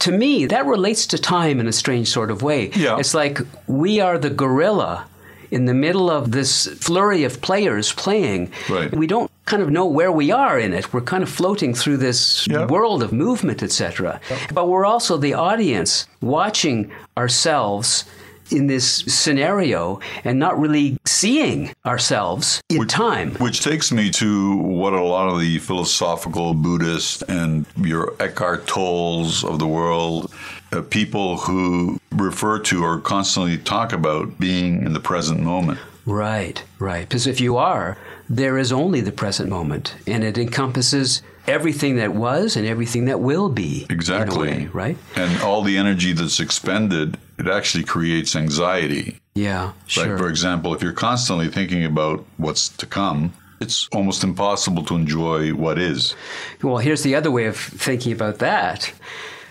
To 0.00 0.12
me, 0.12 0.46
that 0.46 0.66
relates 0.66 1.06
to 1.08 1.18
time 1.18 1.60
in 1.60 1.66
a 1.66 1.72
strange 1.72 2.08
sort 2.08 2.30
of 2.30 2.42
way. 2.42 2.70
Yeah. 2.70 2.98
It's 2.98 3.14
like 3.14 3.38
we 3.66 4.00
are 4.00 4.18
the 4.18 4.30
gorilla 4.30 5.06
in 5.50 5.64
the 5.64 5.74
middle 5.74 6.10
of 6.10 6.32
this 6.32 6.66
flurry 6.66 7.24
of 7.24 7.40
players 7.42 7.92
playing. 7.92 8.52
Right. 8.68 8.94
We 8.94 9.06
don't 9.06 9.29
kind 9.50 9.62
of 9.64 9.70
know 9.70 9.84
where 9.86 10.12
we 10.12 10.30
are 10.30 10.58
in 10.60 10.72
it. 10.72 10.92
We're 10.92 11.00
kind 11.14 11.24
of 11.24 11.28
floating 11.28 11.74
through 11.74 11.96
this 11.98 12.46
Yeah. 12.48 12.66
world 12.66 13.02
of 13.02 13.12
movement, 13.12 13.62
etc. 13.64 14.20
But 14.54 14.68
we're 14.68 14.86
also 14.86 15.16
the 15.16 15.34
audience 15.34 16.06
watching 16.20 16.76
ourselves 17.18 18.04
in 18.52 18.66
this 18.68 18.86
scenario 19.08 19.98
and 20.24 20.38
not 20.38 20.54
really 20.64 20.96
seeing 21.04 21.70
ourselves 21.84 22.60
in 22.68 22.86
time. 22.86 23.28
Which 23.38 23.60
takes 23.62 23.90
me 23.92 24.10
to 24.22 24.56
what 24.56 24.92
a 24.92 25.02
lot 25.02 25.28
of 25.32 25.40
the 25.40 25.58
philosophical 25.58 26.54
Buddhists 26.54 27.22
and 27.22 27.64
your 27.76 28.12
Eckhart 28.20 28.66
Tolles 28.66 29.44
of 29.44 29.58
the 29.58 29.66
world, 29.68 30.32
uh, 30.72 30.82
people 30.82 31.38
who 31.38 31.98
refer 32.12 32.58
to 32.70 32.84
or 32.84 32.98
constantly 33.00 33.56
talk 33.58 33.92
about 33.92 34.38
being 34.38 34.84
in 34.86 34.92
the 34.94 35.00
present 35.00 35.40
moment. 35.40 35.78
Right, 36.06 36.62
right. 36.80 37.08
Because 37.08 37.26
if 37.28 37.40
you 37.40 37.56
are, 37.56 37.96
there 38.30 38.56
is 38.58 38.70
only 38.70 39.00
the 39.00 39.10
present 39.10 39.50
moment, 39.50 39.96
and 40.06 40.22
it 40.22 40.38
encompasses 40.38 41.20
everything 41.48 41.96
that 41.96 42.14
was 42.14 42.56
and 42.56 42.64
everything 42.64 43.06
that 43.06 43.18
will 43.18 43.48
be. 43.48 43.86
Exactly. 43.90 44.48
way, 44.48 44.66
right? 44.72 44.96
And 45.16 45.42
all 45.42 45.62
the 45.62 45.76
energy 45.76 46.12
that's 46.12 46.38
expended, 46.38 47.18
it 47.38 47.48
actually 47.48 47.82
creates 47.82 48.36
anxiety. 48.36 49.18
Yeah, 49.34 49.72
sure. 49.86 50.16
For 50.16 50.28
example, 50.28 50.72
if 50.74 50.82
you're 50.82 50.92
constantly 50.92 51.48
thinking 51.48 51.84
about 51.84 52.24
what's 52.36 52.68
to 52.68 52.86
come, 52.86 53.32
it's 53.58 53.88
almost 53.92 54.22
impossible 54.22 54.84
to 54.84 54.94
enjoy 54.94 55.52
what 55.52 55.78
is. 55.78 56.14
Well, 56.62 56.78
here's 56.78 57.02
the 57.02 57.16
other 57.16 57.32
way 57.32 57.46
of 57.46 57.56
thinking 57.56 58.12
about 58.12 58.38
that. 58.38 58.92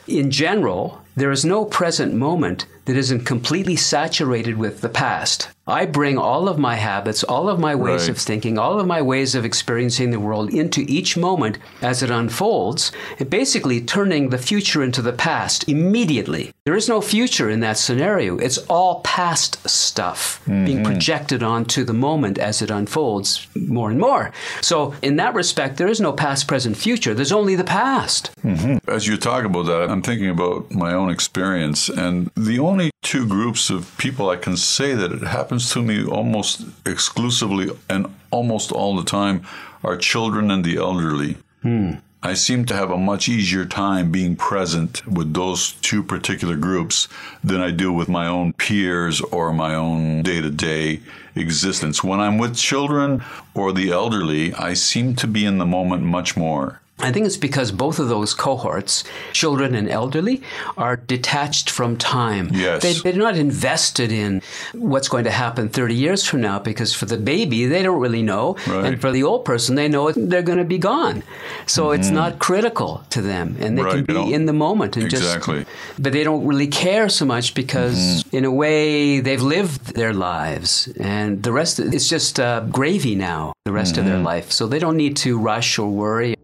In 0.07 0.31
general, 0.31 1.01
there 1.17 1.31
is 1.31 1.43
no 1.43 1.65
present 1.65 2.13
moment 2.13 2.65
that 2.89 2.97
isn't 2.97 3.23
completely 3.23 3.75
saturated 3.75 4.57
with 4.57 4.81
the 4.81 4.89
past. 4.89 5.47
I 5.67 5.85
bring 5.85 6.17
all 6.17 6.49
of 6.49 6.57
my 6.57 6.75
habits, 6.75 7.23
all 7.23 7.47
of 7.47 7.59
my 7.59 7.75
ways 7.75 8.01
Right. 8.01 8.09
of 8.09 8.17
thinking, 8.17 8.57
all 8.57 8.79
of 8.79 8.87
my 8.87 9.03
ways 9.03 9.35
of 9.35 9.45
experiencing 9.45 10.09
the 10.09 10.19
world 10.19 10.51
into 10.51 10.83
each 10.87 11.15
moment 11.15 11.59
as 11.83 12.01
it 12.01 12.09
unfolds, 12.09 12.91
and 13.19 13.29
basically 13.29 13.79
turning 13.79 14.29
the 14.29 14.39
future 14.39 14.81
into 14.81 15.03
the 15.03 15.13
past 15.13 15.69
immediately. 15.69 16.51
There 16.65 16.75
is 16.75 16.89
no 16.89 17.01
future 17.01 17.51
in 17.51 17.59
that 17.59 17.77
scenario. 17.77 18.37
It's 18.37 18.57
all 18.67 19.01
past 19.01 19.69
stuff 19.69 20.41
being 20.47 20.77
mm-hmm. 20.77 20.85
projected 20.85 21.43
onto 21.43 21.83
the 21.83 21.93
moment 21.93 22.39
as 22.39 22.63
it 22.63 22.71
unfolds 22.71 23.47
more 23.55 23.91
and 23.91 23.99
more. 23.99 24.31
So, 24.61 24.95
in 25.03 25.17
that 25.17 25.35
respect, 25.35 25.77
there 25.77 25.87
is 25.87 26.01
no 26.01 26.13
past, 26.13 26.47
present, 26.47 26.77
future. 26.77 27.13
There's 27.13 27.31
only 27.31 27.55
the 27.55 27.63
past. 27.63 28.31
Mm-hmm. 28.43 28.89
As 28.89 29.05
you 29.05 29.17
talk 29.17 29.45
about 29.45 29.67
that, 29.67 29.91
I'm 29.91 30.01
thinking 30.01 30.29
about 30.29 30.71
my 30.71 30.93
own 30.93 31.11
experience, 31.11 31.89
and 31.89 32.31
the 32.35 32.57
only 32.57 32.78
two 33.01 33.27
groups 33.27 33.69
of 33.69 33.97
people 33.97 34.29
I 34.29 34.35
can 34.35 34.55
say 34.55 34.93
that 34.93 35.11
it 35.11 35.23
happens 35.23 35.71
to 35.73 35.81
me 35.81 36.05
almost 36.05 36.65
exclusively 36.85 37.71
and 37.89 38.05
almost 38.31 38.71
all 38.71 38.95
the 38.95 39.03
time 39.03 39.41
are 39.83 39.97
children 39.97 40.51
and 40.51 40.63
the 40.63 40.77
elderly. 40.77 41.37
Hmm. 41.61 41.93
I 42.21 42.33
seem 42.33 42.65
to 42.65 42.75
have 42.75 42.91
a 42.91 42.97
much 42.97 43.29
easier 43.29 43.65
time 43.65 44.11
being 44.11 44.35
present 44.35 45.07
with 45.07 45.33
those 45.33 45.71
two 45.81 46.03
particular 46.03 46.57
groups 46.57 47.07
than 47.43 47.61
I 47.61 47.71
do 47.71 47.93
with 47.93 48.09
my 48.09 48.27
own 48.27 48.51
peers 48.53 49.21
or 49.21 49.53
my 49.53 49.73
own 49.73 50.21
day 50.21 50.41
to 50.41 50.49
day 50.49 50.99
existence. 51.33 52.03
When 52.03 52.19
I'm 52.19 52.37
with 52.37 52.57
children 52.57 53.23
or 53.53 53.71
the 53.71 53.91
elderly, 53.91 54.53
I 54.53 54.73
seem 54.73 55.15
to 55.15 55.27
be 55.27 55.45
in 55.45 55.59
the 55.59 55.65
moment 55.65 56.03
much 56.03 56.35
more. 56.35 56.81
I 57.01 57.11
think 57.11 57.25
it's 57.25 57.37
because 57.37 57.71
both 57.71 57.97
of 57.99 58.09
those 58.09 58.33
cohorts, 58.33 59.03
children 59.33 59.73
and 59.73 59.89
elderly, 59.89 60.41
are 60.77 60.97
detached 60.97 61.69
from 61.69 61.95
time. 61.97 62.49
Yes. 62.53 62.83
They, 62.83 62.93
they're 62.93 63.13
not 63.19 63.37
invested 63.37 64.11
in 64.11 64.41
what's 64.73 65.07
going 65.07 65.23
to 65.23 65.31
happen 65.31 65.69
30 65.69 65.95
years 65.95 66.25
from 66.25 66.41
now 66.41 66.59
because 66.59 66.93
for 66.93 67.05
the 67.05 67.17
baby, 67.17 67.65
they 67.65 67.83
don't 67.83 67.99
really 68.01 68.21
know. 68.21 68.55
Right. 68.67 68.85
And 68.85 69.01
for 69.01 69.11
the 69.11 69.23
old 69.23 69.45
person, 69.45 69.75
they 69.75 69.87
know 69.87 70.11
they're 70.11 70.41
going 70.41 70.57
to 70.59 70.65
be 70.65 70.77
gone. 70.77 71.23
So 71.67 71.91
it's 71.91 72.09
not 72.09 72.39
critical 72.39 73.03
to 73.11 73.21
them. 73.21 73.55
And 73.59 73.77
they 73.77 73.81
Mm-hmm. 73.81 73.97
Right, 73.97 74.05
can 74.07 74.25
be 74.27 74.33
in 74.33 74.45
the 74.45 74.53
moment 74.53 74.97
and 74.97 75.05
Exactly. 75.05 75.63
just. 75.63 76.01
But 76.03 76.11
they 76.13 76.23
don't 76.23 76.45
really 76.45 76.67
care 76.67 77.07
so 77.09 77.25
much 77.25 77.53
because, 77.55 77.97
Mm-hmm. 77.99 78.35
in 78.37 78.45
a 78.45 78.51
way, 78.51 79.19
they've 79.21 79.41
lived 79.41 79.95
their 79.95 80.13
lives. 80.13 80.89
And 80.99 81.41
the 81.43 81.51
rest, 81.51 81.79
it's 81.79 82.07
just 82.09 82.39
uh, 82.39 82.61
gravy 82.69 83.15
now, 83.15 83.53
the 83.65 83.71
rest 83.71 83.97
of 83.97 84.03
Mm-hmm. 84.03 84.09
their 84.13 84.21
life. 84.23 84.51
So 84.51 84.67
they 84.67 84.79
don't 84.79 84.97
need 84.97 85.15
to 85.17 85.39
rush 85.39 85.79
or 85.79 85.89
worry. 85.89 86.35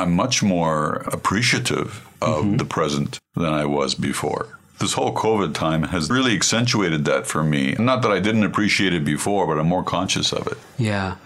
I'm 0.00 0.16
much 0.16 0.42
more 0.42 1.04
appreciative 1.12 2.08
of 2.22 2.44
mm-hmm. 2.44 2.56
the 2.56 2.64
present 2.64 3.18
than 3.34 3.52
I 3.52 3.66
was 3.66 3.94
before. 3.94 4.58
This 4.78 4.94
whole 4.94 5.14
COVID 5.14 5.52
time 5.52 5.82
has 5.84 6.08
really 6.08 6.34
accentuated 6.34 7.04
that 7.04 7.26
for 7.26 7.44
me. 7.44 7.74
Not 7.78 8.00
that 8.02 8.10
I 8.10 8.18
didn't 8.18 8.44
appreciate 8.44 8.94
it 8.94 9.04
before, 9.04 9.46
but 9.46 9.60
I'm 9.60 9.68
more 9.68 9.84
conscious 9.84 10.32
of 10.32 10.46
it. 10.46 10.56
Yeah. 10.78 11.16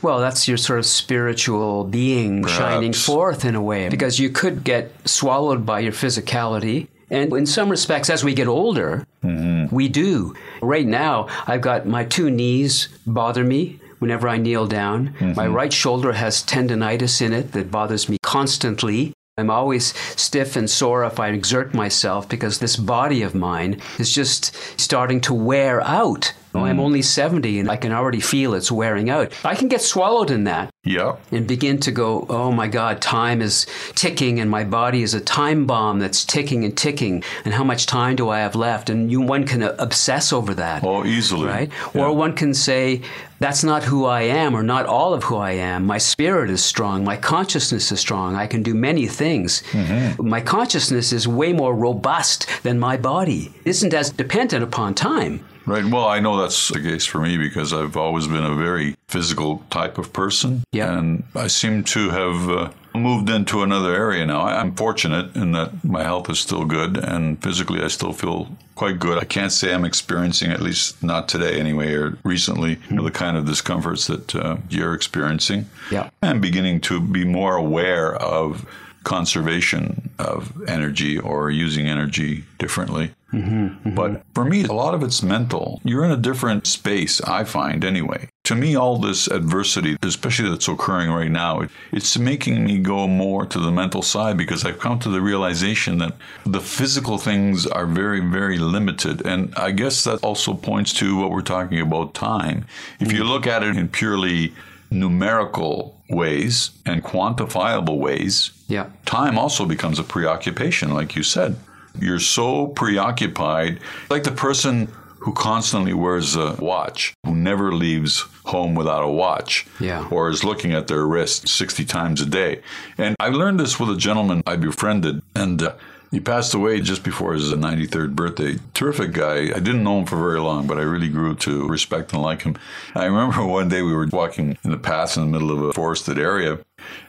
Well, 0.00 0.18
that's 0.18 0.48
your 0.48 0.56
sort 0.56 0.78
of 0.78 0.86
spiritual 0.86 1.84
being 1.84 2.46
shining 2.46 2.94
forth 2.94 3.44
in 3.44 3.54
a 3.54 3.62
way 3.62 3.90
because 3.90 4.18
you 4.18 4.30
could 4.30 4.64
get 4.64 4.90
swallowed 5.06 5.66
by 5.66 5.80
your 5.80 5.92
physicality. 5.92 6.88
And 7.10 7.30
in 7.34 7.44
some 7.44 7.68
respects, 7.68 8.08
as 8.08 8.24
we 8.24 8.32
get 8.32 8.48
older, 8.48 9.06
mm-hmm. 9.22 9.74
we 9.74 9.88
do. 9.88 10.34
Right 10.62 10.86
now, 10.86 11.28
I've 11.46 11.60
got 11.60 11.86
my 11.86 12.04
two 12.04 12.30
knees 12.30 12.88
bother 13.06 13.44
me 13.44 13.78
whenever 14.02 14.28
I 14.28 14.36
kneel 14.36 14.66
down. 14.66 15.14
My 15.20 15.26
mm-hmm. 15.46 15.54
right 15.54 15.72
shoulder 15.72 16.12
has 16.12 16.42
tendonitis 16.42 17.22
in 17.22 17.32
it 17.32 17.52
that 17.52 17.70
bothers 17.70 18.08
me 18.08 18.18
constantly. 18.22 19.14
I'm 19.38 19.48
always 19.48 19.96
stiff 20.20 20.56
and 20.56 20.68
sore 20.68 21.04
if 21.04 21.18
I 21.18 21.28
exert 21.28 21.72
myself 21.72 22.28
because 22.28 22.58
this 22.58 22.76
body 22.76 23.22
of 23.22 23.34
mine 23.34 23.80
is 23.98 24.12
just 24.12 24.54
starting 24.78 25.22
to 25.22 25.32
wear 25.32 25.80
out. 25.82 26.34
Oh, 26.54 26.64
I'm 26.64 26.80
only 26.80 27.02
70 27.02 27.60
and 27.60 27.70
I 27.70 27.76
can 27.76 27.92
already 27.92 28.20
feel 28.20 28.54
it's 28.54 28.70
wearing 28.70 29.08
out. 29.08 29.32
I 29.44 29.54
can 29.54 29.68
get 29.68 29.80
swallowed 29.80 30.30
in 30.30 30.44
that 30.44 30.70
Yeah. 30.84 31.16
and 31.30 31.46
begin 31.46 31.78
to 31.80 31.90
go, 31.90 32.26
oh 32.28 32.52
my 32.52 32.68
God, 32.68 33.00
time 33.00 33.40
is 33.40 33.66
ticking 33.94 34.38
and 34.38 34.50
my 34.50 34.62
body 34.64 35.02
is 35.02 35.14
a 35.14 35.20
time 35.20 35.64
bomb 35.66 35.98
that's 35.98 36.24
ticking 36.24 36.64
and 36.64 36.76
ticking. 36.76 37.24
And 37.44 37.54
how 37.54 37.64
much 37.64 37.86
time 37.86 38.16
do 38.16 38.28
I 38.28 38.40
have 38.40 38.54
left? 38.54 38.90
And 38.90 39.10
you, 39.10 39.20
one 39.22 39.44
can 39.46 39.62
uh, 39.62 39.74
obsess 39.78 40.32
over 40.32 40.52
that. 40.54 40.84
Oh, 40.84 41.04
easily. 41.06 41.46
Right? 41.48 41.70
Yeah. 41.94 42.02
Or 42.02 42.12
one 42.14 42.34
can 42.34 42.52
say, 42.52 43.00
that's 43.38 43.64
not 43.64 43.82
who 43.82 44.04
I 44.04 44.22
am 44.22 44.54
or 44.54 44.62
not 44.62 44.86
all 44.86 45.14
of 45.14 45.24
who 45.24 45.36
I 45.36 45.52
am. 45.52 45.84
My 45.86 45.98
spirit 45.98 46.48
is 46.50 46.62
strong. 46.64 47.02
My 47.02 47.16
consciousness 47.16 47.90
is 47.90 47.98
strong. 47.98 48.36
I 48.36 48.46
can 48.46 48.62
do 48.62 48.72
many 48.74 49.06
things. 49.08 49.62
Mm-hmm. 49.72 50.28
My 50.28 50.40
consciousness 50.40 51.12
is 51.12 51.26
way 51.26 51.52
more 51.52 51.74
robust 51.74 52.46
than 52.62 52.78
my 52.78 52.96
body. 52.96 53.52
It 53.64 53.70
isn't 53.70 53.94
as 53.94 54.10
dependent 54.10 54.62
upon 54.62 54.94
time. 54.94 55.44
Right. 55.66 55.84
Well, 55.84 56.06
I 56.06 56.20
know 56.20 56.40
that's 56.40 56.68
the 56.68 56.80
case 56.80 57.06
for 57.06 57.20
me 57.20 57.36
because 57.36 57.72
I've 57.72 57.96
always 57.96 58.26
been 58.26 58.44
a 58.44 58.54
very 58.54 58.96
physical 59.08 59.64
type 59.70 59.98
of 59.98 60.12
person. 60.12 60.64
Yeah. 60.72 60.98
And 60.98 61.24
I 61.34 61.46
seem 61.46 61.84
to 61.84 62.10
have 62.10 62.48
uh, 62.48 62.70
moved 62.94 63.30
into 63.30 63.62
another 63.62 63.94
area 63.94 64.26
now. 64.26 64.42
I'm 64.42 64.74
fortunate 64.74 65.34
in 65.36 65.52
that 65.52 65.84
my 65.84 66.02
health 66.02 66.28
is 66.30 66.40
still 66.40 66.64
good 66.64 66.96
and 66.96 67.42
physically 67.42 67.82
I 67.82 67.88
still 67.88 68.12
feel 68.12 68.48
quite 68.74 68.98
good. 68.98 69.18
I 69.18 69.24
can't 69.24 69.52
say 69.52 69.72
I'm 69.72 69.84
experiencing, 69.84 70.50
at 70.50 70.60
least 70.60 71.02
not 71.02 71.28
today 71.28 71.60
anyway, 71.60 71.92
or 71.94 72.18
recently, 72.24 72.78
know, 72.90 73.04
the 73.04 73.10
kind 73.10 73.36
of 73.36 73.46
discomforts 73.46 74.06
that 74.06 74.34
uh, 74.34 74.56
you're 74.68 74.94
experiencing. 74.94 75.66
Yeah. 75.90 76.10
I'm 76.22 76.40
beginning 76.40 76.80
to 76.82 77.00
be 77.00 77.24
more 77.24 77.56
aware 77.56 78.14
of 78.16 78.66
conservation 79.04 80.10
of 80.18 80.52
energy 80.68 81.18
or 81.18 81.50
using 81.50 81.88
energy 81.88 82.44
differently. 82.58 83.12
But 83.32 84.22
for 84.34 84.44
me, 84.44 84.64
a 84.64 84.74
lot 84.74 84.92
of 84.92 85.02
it's 85.02 85.22
mental. 85.22 85.80
You're 85.84 86.04
in 86.04 86.10
a 86.10 86.18
different 86.18 86.66
space, 86.66 87.18
I 87.22 87.44
find 87.44 87.82
anyway. 87.82 88.28
To 88.44 88.54
me, 88.54 88.76
all 88.76 88.98
this 88.98 89.26
adversity, 89.26 89.96
especially 90.02 90.50
that's 90.50 90.68
occurring 90.68 91.10
right 91.10 91.30
now, 91.30 91.66
it's 91.92 92.18
making 92.18 92.62
me 92.64 92.78
go 92.78 93.06
more 93.06 93.46
to 93.46 93.58
the 93.58 93.70
mental 93.72 94.02
side 94.02 94.36
because 94.36 94.66
I've 94.66 94.78
come 94.78 94.98
to 94.98 95.08
the 95.08 95.22
realization 95.22 95.96
that 95.98 96.14
the 96.44 96.60
physical 96.60 97.16
things 97.16 97.66
are 97.66 97.86
very, 97.86 98.20
very 98.20 98.58
limited. 98.58 99.24
And 99.24 99.54
I 99.54 99.70
guess 99.70 100.04
that 100.04 100.22
also 100.22 100.52
points 100.52 100.92
to 100.94 101.16
what 101.16 101.30
we're 101.30 101.40
talking 101.40 101.80
about 101.80 102.12
time. 102.12 102.66
If 103.00 103.12
you 103.12 103.24
look 103.24 103.46
at 103.46 103.62
it 103.62 103.76
in 103.78 103.88
purely 103.88 104.52
numerical 104.92 106.00
ways 106.08 106.70
and 106.86 107.02
quantifiable 107.02 107.98
ways, 107.98 108.52
yeah. 108.68 108.90
time 109.06 109.38
also 109.38 109.64
becomes 109.64 109.98
a 109.98 110.04
preoccupation, 110.04 110.92
like 110.92 111.16
you 111.16 111.22
said. 111.22 111.56
You're 111.98 112.20
so 112.20 112.68
preoccupied, 112.68 113.80
like 114.08 114.24
the 114.24 114.32
person 114.32 114.88
who 115.18 115.32
constantly 115.32 115.92
wears 115.92 116.34
a 116.34 116.56
watch, 116.58 117.14
who 117.24 117.34
never 117.34 117.72
leaves 117.72 118.24
home 118.44 118.74
without 118.74 119.04
a 119.04 119.08
watch, 119.08 119.66
yeah. 119.78 120.08
or 120.10 120.28
is 120.28 120.42
looking 120.42 120.72
at 120.72 120.88
their 120.88 121.06
wrist 121.06 121.46
60 121.46 121.84
times 121.84 122.20
a 122.20 122.26
day. 122.26 122.60
And 122.98 123.14
I 123.20 123.28
learned 123.28 123.60
this 123.60 123.78
with 123.78 123.90
a 123.90 123.96
gentleman 123.96 124.42
I 124.46 124.56
befriended, 124.56 125.22
and 125.36 125.62
uh, 125.62 125.74
he 126.12 126.20
passed 126.20 126.52
away 126.52 126.80
just 126.82 127.02
before 127.02 127.32
his 127.32 127.50
93rd 127.52 128.14
birthday. 128.14 128.58
Terrific 128.74 129.12
guy. 129.12 129.46
I 129.46 129.60
didn't 129.60 129.82
know 129.82 129.98
him 129.98 130.04
for 130.06 130.16
very 130.16 130.38
long, 130.38 130.66
but 130.66 130.76
I 130.78 130.82
really 130.82 131.08
grew 131.08 131.34
to 131.36 131.66
respect 131.66 132.12
and 132.12 132.20
like 132.20 132.42
him. 132.42 132.56
I 132.94 133.06
remember 133.06 133.44
one 133.60 133.68
day 133.70 133.80
we 133.80 133.94
were 133.94 134.06
walking 134.12 134.58
in 134.62 134.70
the 134.70 134.76
path 134.76 135.16
in 135.16 135.22
the 135.24 135.28
middle 135.28 135.50
of 135.50 135.62
a 135.62 135.72
forested 135.72 136.18
area, 136.18 136.58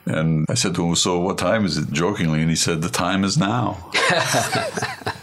and 0.05 0.45
I 0.49 0.53
said 0.53 0.73
to 0.75 0.87
him, 0.87 0.95
So 0.95 1.19
what 1.19 1.37
time 1.37 1.65
is 1.65 1.77
it? 1.77 1.91
jokingly, 1.91 2.39
and 2.39 2.49
he 2.49 2.55
said, 2.55 2.81
The 2.81 2.89
time 2.89 3.23
is 3.23 3.37
now. 3.37 3.91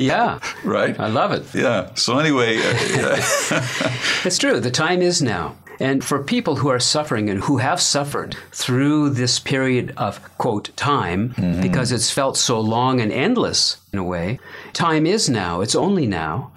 Yeah. 0.00 0.40
Right? 0.64 0.98
I 0.98 1.06
love 1.08 1.32
it. 1.32 1.44
Yeah. 1.54 1.94
So, 1.94 2.18
anyway, 2.18 2.56
uh, 2.58 2.62
it's 4.24 4.38
true. 4.38 4.58
The 4.58 4.70
time 4.72 5.02
is 5.02 5.22
now. 5.22 5.54
And 5.80 6.04
for 6.04 6.22
people 6.22 6.56
who 6.56 6.68
are 6.68 6.80
suffering 6.80 7.28
and 7.28 7.40
who 7.42 7.58
have 7.58 7.80
suffered 7.80 8.36
through 8.52 9.10
this 9.10 9.38
period 9.38 9.92
of, 9.96 10.22
quote, 10.38 10.74
time, 10.76 11.30
mm-hmm. 11.30 11.60
because 11.60 11.92
it's 11.92 12.10
felt 12.10 12.36
so 12.36 12.60
long 12.60 13.00
and 13.00 13.12
endless 13.12 13.78
in 13.92 13.98
a 13.98 14.04
way, 14.04 14.38
time 14.72 15.06
is 15.06 15.28
now. 15.28 15.60
It's 15.60 15.74
only 15.74 16.06
now. 16.06 16.52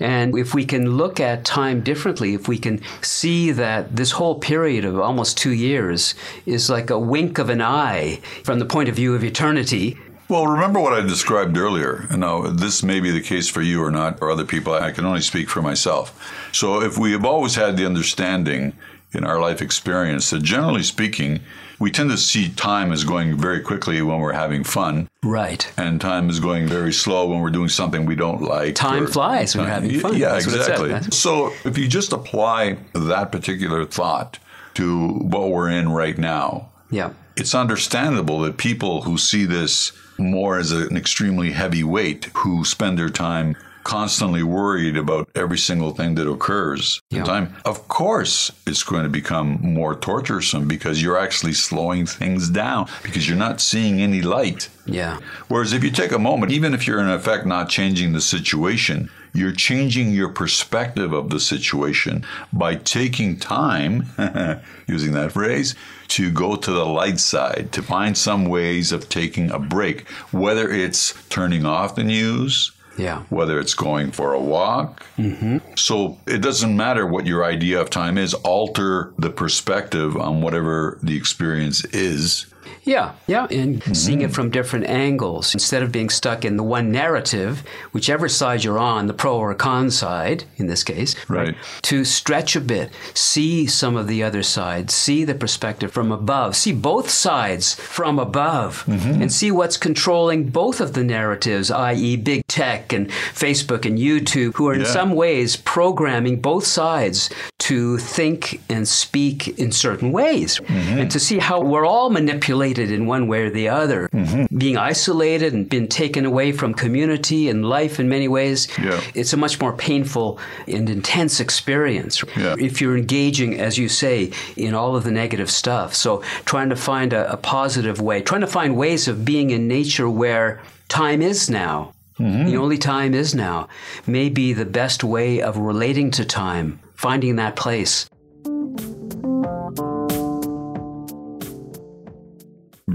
And 0.00 0.36
if 0.38 0.54
we 0.54 0.64
can 0.64 0.96
look 0.96 1.20
at 1.20 1.44
time 1.44 1.82
differently, 1.82 2.32
if 2.32 2.48
we 2.48 2.56
can 2.56 2.80
see 3.02 3.50
that 3.52 3.96
this 3.96 4.12
whole 4.12 4.38
period 4.38 4.86
of 4.86 4.98
almost 4.98 5.36
two 5.36 5.52
years 5.52 6.14
is 6.46 6.70
like 6.70 6.88
a 6.88 6.98
wink 6.98 7.38
of 7.38 7.50
an 7.50 7.60
eye 7.60 8.20
from 8.42 8.58
the 8.58 8.64
point 8.64 8.88
of 8.88 8.96
view 8.96 9.14
of 9.14 9.22
eternity, 9.22 9.98
well, 10.30 10.46
remember 10.46 10.80
what 10.80 10.92
I 10.92 11.00
described 11.00 11.56
earlier. 11.56 12.06
Now, 12.16 12.42
this 12.42 12.82
may 12.82 13.00
be 13.00 13.10
the 13.10 13.20
case 13.20 13.48
for 13.48 13.60
you 13.60 13.82
or 13.82 13.90
not, 13.90 14.22
or 14.22 14.30
other 14.30 14.44
people. 14.44 14.72
I 14.72 14.92
can 14.92 15.04
only 15.04 15.20
speak 15.20 15.50
for 15.50 15.60
myself. 15.60 16.48
So, 16.52 16.80
if 16.80 16.96
we 16.96 17.12
have 17.12 17.24
always 17.24 17.56
had 17.56 17.76
the 17.76 17.84
understanding 17.84 18.72
in 19.12 19.24
our 19.24 19.40
life 19.40 19.60
experience 19.60 20.30
that 20.30 20.42
generally 20.42 20.84
speaking, 20.84 21.40
we 21.80 21.90
tend 21.90 22.10
to 22.10 22.16
see 22.16 22.50
time 22.50 22.92
as 22.92 23.02
going 23.02 23.36
very 23.36 23.60
quickly 23.60 24.00
when 24.02 24.20
we're 24.20 24.32
having 24.32 24.62
fun. 24.62 25.08
Right. 25.24 25.70
And 25.76 26.00
time 26.00 26.30
is 26.30 26.38
going 26.38 26.68
very 26.68 26.92
slow 26.92 27.28
when 27.28 27.40
we're 27.40 27.50
doing 27.50 27.68
something 27.68 28.06
we 28.06 28.14
don't 28.14 28.40
like. 28.40 28.76
Time 28.76 29.08
flies 29.08 29.56
when 29.56 29.64
we're 29.64 29.72
having 29.72 29.98
fun. 29.98 30.16
Yeah, 30.16 30.34
That's 30.34 30.46
exactly. 30.46 31.00
So 31.10 31.52
if 31.64 31.76
you 31.76 31.88
just 31.88 32.12
apply 32.12 32.76
that 32.94 33.32
particular 33.32 33.84
thought 33.84 34.38
to 34.74 35.08
what 35.08 35.50
we're 35.50 35.70
in 35.70 35.88
right 35.88 36.16
now, 36.16 36.70
yeah. 36.90 37.12
It's 37.36 37.54
understandable 37.54 38.40
that 38.40 38.58
people 38.58 39.02
who 39.02 39.16
see 39.16 39.44
this 39.44 39.92
more 40.20 40.58
as 40.58 40.72
an 40.72 40.96
extremely 40.96 41.50
heavy 41.50 41.82
weight 41.82 42.26
who 42.34 42.64
spend 42.64 42.98
their 42.98 43.08
time 43.08 43.56
constantly 43.82 44.42
worried 44.42 44.96
about 44.96 45.28
every 45.34 45.58
single 45.58 45.90
thing 45.90 46.14
that 46.14 46.30
occurs 46.30 47.00
yeah. 47.10 47.20
in 47.20 47.24
time, 47.24 47.56
of 47.64 47.88
course 47.88 48.52
it's 48.66 48.82
going 48.82 49.02
to 49.02 49.08
become 49.08 49.58
more 49.62 49.94
torturesome 49.96 50.68
because 50.68 51.02
you're 51.02 51.18
actually 51.18 51.52
slowing 51.52 52.06
things 52.06 52.48
down 52.50 52.88
because 53.02 53.28
you're 53.28 53.38
not 53.38 53.60
seeing 53.60 54.00
any 54.00 54.22
light. 54.22 54.68
Yeah. 54.86 55.18
Whereas 55.48 55.72
if 55.72 55.82
you 55.82 55.90
take 55.90 56.12
a 56.12 56.18
moment, 56.18 56.52
even 56.52 56.74
if 56.74 56.86
you're 56.86 57.00
in 57.00 57.08
effect 57.08 57.46
not 57.46 57.68
changing 57.68 58.12
the 58.12 58.20
situation, 58.20 59.10
you're 59.32 59.52
changing 59.52 60.12
your 60.12 60.28
perspective 60.28 61.12
of 61.12 61.30
the 61.30 61.40
situation 61.40 62.24
by 62.52 62.74
taking 62.74 63.38
time, 63.38 64.06
using 64.86 65.12
that 65.12 65.32
phrase, 65.32 65.74
to 66.08 66.30
go 66.30 66.56
to 66.56 66.70
the 66.70 66.86
light 66.86 67.20
side, 67.20 67.70
to 67.72 67.82
find 67.82 68.16
some 68.16 68.46
ways 68.46 68.92
of 68.92 69.08
taking 69.08 69.50
a 69.50 69.58
break, 69.58 70.08
whether 70.32 70.70
it's 70.70 71.14
turning 71.28 71.64
off 71.64 71.94
the 71.94 72.04
news, 72.04 72.72
yeah. 72.98 73.22
whether 73.30 73.58
it's 73.60 73.74
going 73.74 74.10
for 74.10 74.32
a 74.32 74.40
walk. 74.40 75.04
Mm-hmm. 75.16 75.58
So 75.76 76.18
it 76.26 76.38
doesn't 76.38 76.76
matter 76.76 77.06
what 77.06 77.26
your 77.26 77.44
idea 77.44 77.80
of 77.80 77.90
time 77.90 78.18
is, 78.18 78.34
alter 78.34 79.12
the 79.18 79.30
perspective 79.30 80.16
on 80.16 80.42
whatever 80.42 80.98
the 81.02 81.16
experience 81.16 81.84
is 81.86 82.46
yeah, 82.84 83.14
yeah, 83.26 83.46
and 83.50 83.80
mm-hmm. 83.80 83.92
seeing 83.92 84.22
it 84.22 84.32
from 84.32 84.50
different 84.50 84.86
angles 84.86 85.54
instead 85.54 85.82
of 85.82 85.92
being 85.92 86.08
stuck 86.08 86.44
in 86.44 86.56
the 86.56 86.62
one 86.62 86.90
narrative, 86.90 87.62
whichever 87.92 88.28
side 88.28 88.64
you're 88.64 88.78
on, 88.78 89.06
the 89.06 89.14
pro 89.14 89.36
or 89.36 89.54
con 89.54 89.90
side 89.90 90.44
in 90.56 90.66
this 90.66 90.82
case, 90.82 91.14
right? 91.28 91.54
To 91.82 92.04
stretch 92.04 92.56
a 92.56 92.60
bit, 92.60 92.90
see 93.14 93.66
some 93.66 93.96
of 93.96 94.06
the 94.06 94.22
other 94.22 94.42
sides, 94.42 94.94
see 94.94 95.24
the 95.24 95.34
perspective 95.34 95.92
from 95.92 96.12
above, 96.12 96.56
see 96.56 96.72
both 96.72 97.10
sides 97.10 97.74
from 97.74 98.18
above, 98.18 98.84
mm-hmm. 98.86 99.22
and 99.22 99.32
see 99.32 99.50
what's 99.50 99.76
controlling 99.76 100.48
both 100.48 100.80
of 100.80 100.94
the 100.94 101.04
narratives, 101.04 101.70
i.e., 101.70 102.16
big 102.16 102.42
tech 102.48 102.92
and 102.92 103.08
Facebook 103.08 103.84
and 103.84 103.98
YouTube, 103.98 104.54
who 104.56 104.68
are 104.68 104.74
yeah. 104.74 104.80
in 104.80 104.86
some 104.86 105.14
ways 105.14 105.56
programming 105.56 106.40
both 106.40 106.66
sides 106.66 107.30
to 107.58 107.98
think 107.98 108.60
and 108.68 108.88
speak 108.88 109.58
in 109.58 109.70
certain 109.70 110.12
ways, 110.12 110.58
mm-hmm. 110.60 110.98
and 110.98 111.10
to 111.10 111.20
see 111.20 111.38
how 111.38 111.60
we're 111.60 111.86
all 111.86 112.10
manipulated 112.50 112.90
in 112.90 113.06
one 113.06 113.28
way 113.28 113.42
or 113.42 113.50
the 113.50 113.68
other, 113.68 114.08
mm-hmm. 114.08 114.56
being 114.56 114.76
isolated 114.76 115.52
and 115.52 115.68
been 115.68 115.86
taken 115.86 116.24
away 116.24 116.52
from 116.52 116.74
community 116.74 117.48
and 117.48 117.64
life 117.64 118.00
in 118.00 118.08
many 118.08 118.28
ways. 118.28 118.68
Yeah. 118.78 119.00
It's 119.14 119.32
a 119.32 119.36
much 119.36 119.60
more 119.60 119.72
painful 119.72 120.38
and 120.66 120.90
intense 120.90 121.40
experience 121.40 122.24
yeah. 122.36 122.56
if 122.58 122.80
you're 122.80 122.96
engaging, 122.96 123.60
as 123.60 123.78
you 123.78 123.88
say, 123.88 124.32
in 124.56 124.74
all 124.74 124.96
of 124.96 125.04
the 125.04 125.10
negative 125.10 125.50
stuff. 125.50 125.94
So 125.94 126.22
trying 126.44 126.70
to 126.70 126.76
find 126.76 127.12
a, 127.12 127.32
a 127.32 127.36
positive 127.36 128.00
way, 128.00 128.20
trying 128.22 128.42
to 128.42 128.46
find 128.46 128.76
ways 128.76 129.08
of 129.08 129.24
being 129.24 129.50
in 129.50 129.68
nature 129.68 130.10
where 130.10 130.60
time 130.88 131.22
is 131.22 131.48
now. 131.48 131.92
Mm-hmm. 132.18 132.46
The 132.50 132.56
only 132.56 132.78
time 132.78 133.14
is 133.14 133.34
now 133.34 133.68
may 134.06 134.28
be 134.28 134.52
the 134.52 134.66
best 134.66 135.02
way 135.02 135.40
of 135.40 135.56
relating 135.56 136.10
to 136.12 136.24
time 136.24 136.80
finding 136.94 137.36
that 137.36 137.56
place. 137.56 138.10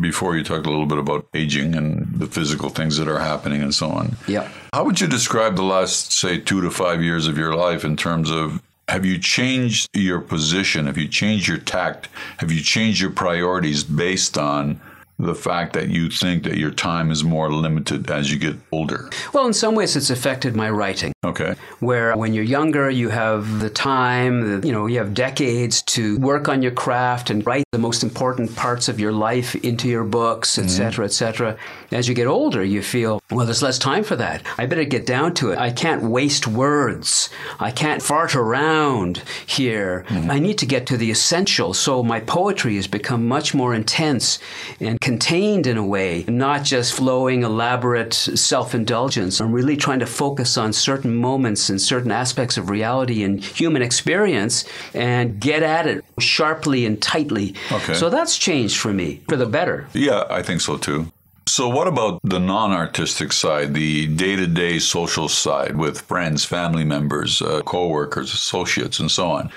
Before 0.05 0.37
you 0.37 0.43
talked 0.43 0.67
a 0.67 0.69
little 0.69 0.85
bit 0.85 0.99
about 0.99 1.27
aging 1.33 1.73
and 1.75 2.07
the 2.19 2.27
physical 2.27 2.69
things 2.69 2.97
that 2.97 3.07
are 3.07 3.19
happening 3.19 3.63
and 3.63 3.73
so 3.73 3.89
on. 3.89 4.15
Yeah. 4.27 4.49
How 4.71 4.83
would 4.83 5.01
you 5.01 5.07
describe 5.07 5.55
the 5.55 5.63
last, 5.63 6.11
say, 6.11 6.37
two 6.37 6.61
to 6.61 6.69
five 6.69 7.01
years 7.01 7.27
of 7.27 7.37
your 7.39 7.55
life 7.55 7.83
in 7.83 7.97
terms 7.97 8.29
of 8.29 8.61
have 8.87 9.03
you 9.03 9.17
changed 9.17 9.89
your 9.93 10.21
position? 10.21 10.85
Have 10.85 10.97
you 10.97 11.07
changed 11.07 11.47
your 11.47 11.57
tact? 11.57 12.07
Have 12.37 12.51
you 12.51 12.61
changed 12.61 13.01
your 13.01 13.09
priorities 13.09 13.83
based 13.83 14.37
on 14.37 14.79
the 15.17 15.35
fact 15.35 15.73
that 15.73 15.89
you 15.89 16.09
think 16.09 16.43
that 16.43 16.57
your 16.57 16.71
time 16.71 17.09
is 17.09 17.23
more 17.23 17.51
limited 17.51 18.09
as 18.11 18.31
you 18.31 18.37
get 18.37 18.55
older? 18.71 19.09
Well, 19.33 19.47
in 19.47 19.53
some 19.53 19.75
ways, 19.75 19.95
it's 19.95 20.09
affected 20.09 20.55
my 20.55 20.69
writing. 20.69 21.13
Okay. 21.23 21.55
Where 21.79 22.15
when 22.17 22.33
you're 22.33 22.43
younger, 22.43 22.89
you 22.89 23.09
have 23.09 23.59
the 23.59 23.69
time, 23.69 24.63
you 24.63 24.71
know, 24.71 24.87
you 24.87 24.97
have 24.97 25.13
decades 25.13 25.81
to 25.83 26.17
work 26.19 26.49
on 26.49 26.61
your 26.61 26.71
craft 26.71 27.29
and 27.29 27.45
write 27.45 27.63
the 27.71 27.79
most 27.79 28.03
important 28.03 28.55
parts 28.55 28.89
of 28.89 28.99
your 28.99 29.11
life 29.11 29.55
into 29.55 29.87
your 29.87 30.03
books, 30.03 30.57
etc., 30.57 30.91
mm-hmm. 30.91 31.03
etc. 31.03 31.57
As 31.91 32.09
you 32.09 32.13
get 32.13 32.27
older, 32.27 32.63
you 32.63 32.81
feel, 32.81 33.21
well, 33.31 33.45
there's 33.45 33.63
less 33.63 33.79
time 33.79 34.03
for 34.03 34.17
that. 34.17 34.45
I 34.57 34.65
better 34.65 34.83
get 34.83 35.05
down 35.05 35.33
to 35.35 35.51
it. 35.51 35.57
I 35.57 35.71
can't 35.71 36.03
waste 36.03 36.45
words. 36.47 37.29
I 37.59 37.71
can't 37.71 38.01
fart 38.01 38.35
around 38.35 39.23
here. 39.45 40.05
Mm-hmm. 40.09 40.31
I 40.31 40.39
need 40.39 40.57
to 40.57 40.65
get 40.65 40.85
to 40.87 40.97
the 40.97 41.09
essential. 41.09 41.73
So 41.73 42.03
my 42.03 42.19
poetry 42.19 42.75
has 42.75 42.87
become 42.87 43.27
much 43.27 43.53
more 43.53 43.73
intense 43.73 44.39
and 44.79 44.99
contained 45.05 45.67
in 45.67 45.77
a 45.77 45.85
way, 45.85 46.25
not 46.27 46.63
just 46.63 46.95
flowing, 46.95 47.43
elaborate 47.43 48.11
self 48.15 48.73
indulgence. 48.73 49.39
I'm 49.39 49.51
really 49.51 49.77
trying 49.77 49.99
to 49.99 50.07
focus 50.07 50.57
on 50.57 50.73
certain 50.73 51.15
moments 51.15 51.69
and 51.69 51.79
certain 51.79 52.09
aspects 52.09 52.57
of 52.57 52.71
reality 52.71 53.21
and 53.21 53.39
human 53.43 53.83
experience 53.83 54.65
and 54.95 55.39
get 55.39 55.61
at 55.61 55.85
it 55.85 56.03
sharply 56.17 56.87
and 56.87 56.99
tightly. 56.99 57.53
Okay. 57.71 57.93
So 57.93 58.09
that's 58.09 58.39
changed 58.39 58.77
for 58.77 58.91
me 58.91 59.21
for 59.29 59.37
the 59.37 59.45
better. 59.45 59.87
Yeah, 59.93 60.23
I 60.31 60.41
think 60.41 60.61
so 60.61 60.75
too. 60.75 61.11
So, 61.47 61.69
what 61.69 61.87
about 61.87 62.19
the 62.23 62.39
non 62.39 62.71
artistic 62.71 63.31
side, 63.31 63.75
the 63.75 64.07
day 64.07 64.35
to 64.35 64.47
day 64.47 64.79
social 64.79 65.29
side 65.29 65.77
with 65.77 66.01
friends, 66.01 66.43
family 66.45 66.83
members, 66.83 67.43
uh, 67.43 67.61
co 67.61 67.89
workers, 67.89 68.33
associates, 68.33 68.99
and 68.99 69.11
so 69.11 69.29
on? 69.29 69.51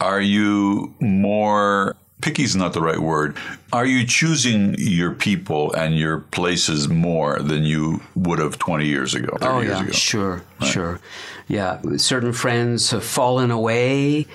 Are 0.00 0.20
you 0.20 0.92
more 0.98 1.96
picky 2.20 2.42
is 2.42 2.56
not 2.56 2.72
the 2.72 2.80
right 2.80 2.98
word. 2.98 3.36
Are 3.72 3.86
you 3.86 4.06
choosing 4.06 4.74
your 4.78 5.12
people 5.12 5.72
and 5.72 5.96
your 5.96 6.18
places 6.18 6.88
more 6.88 7.38
than 7.38 7.64
you 7.64 8.02
would 8.14 8.38
have 8.38 8.58
20 8.58 8.86
years 8.86 9.14
ago, 9.14 9.36
30 9.40 9.46
oh, 9.46 9.60
years 9.60 9.70
yeah, 9.70 9.82
ago? 9.82 9.92
Sure, 9.92 10.42
right. 10.60 10.70
sure. 10.70 11.00
Yeah, 11.48 11.80
certain 11.96 12.32
friends 12.32 12.90
have 12.90 13.04
fallen 13.04 13.50
away 13.50 14.26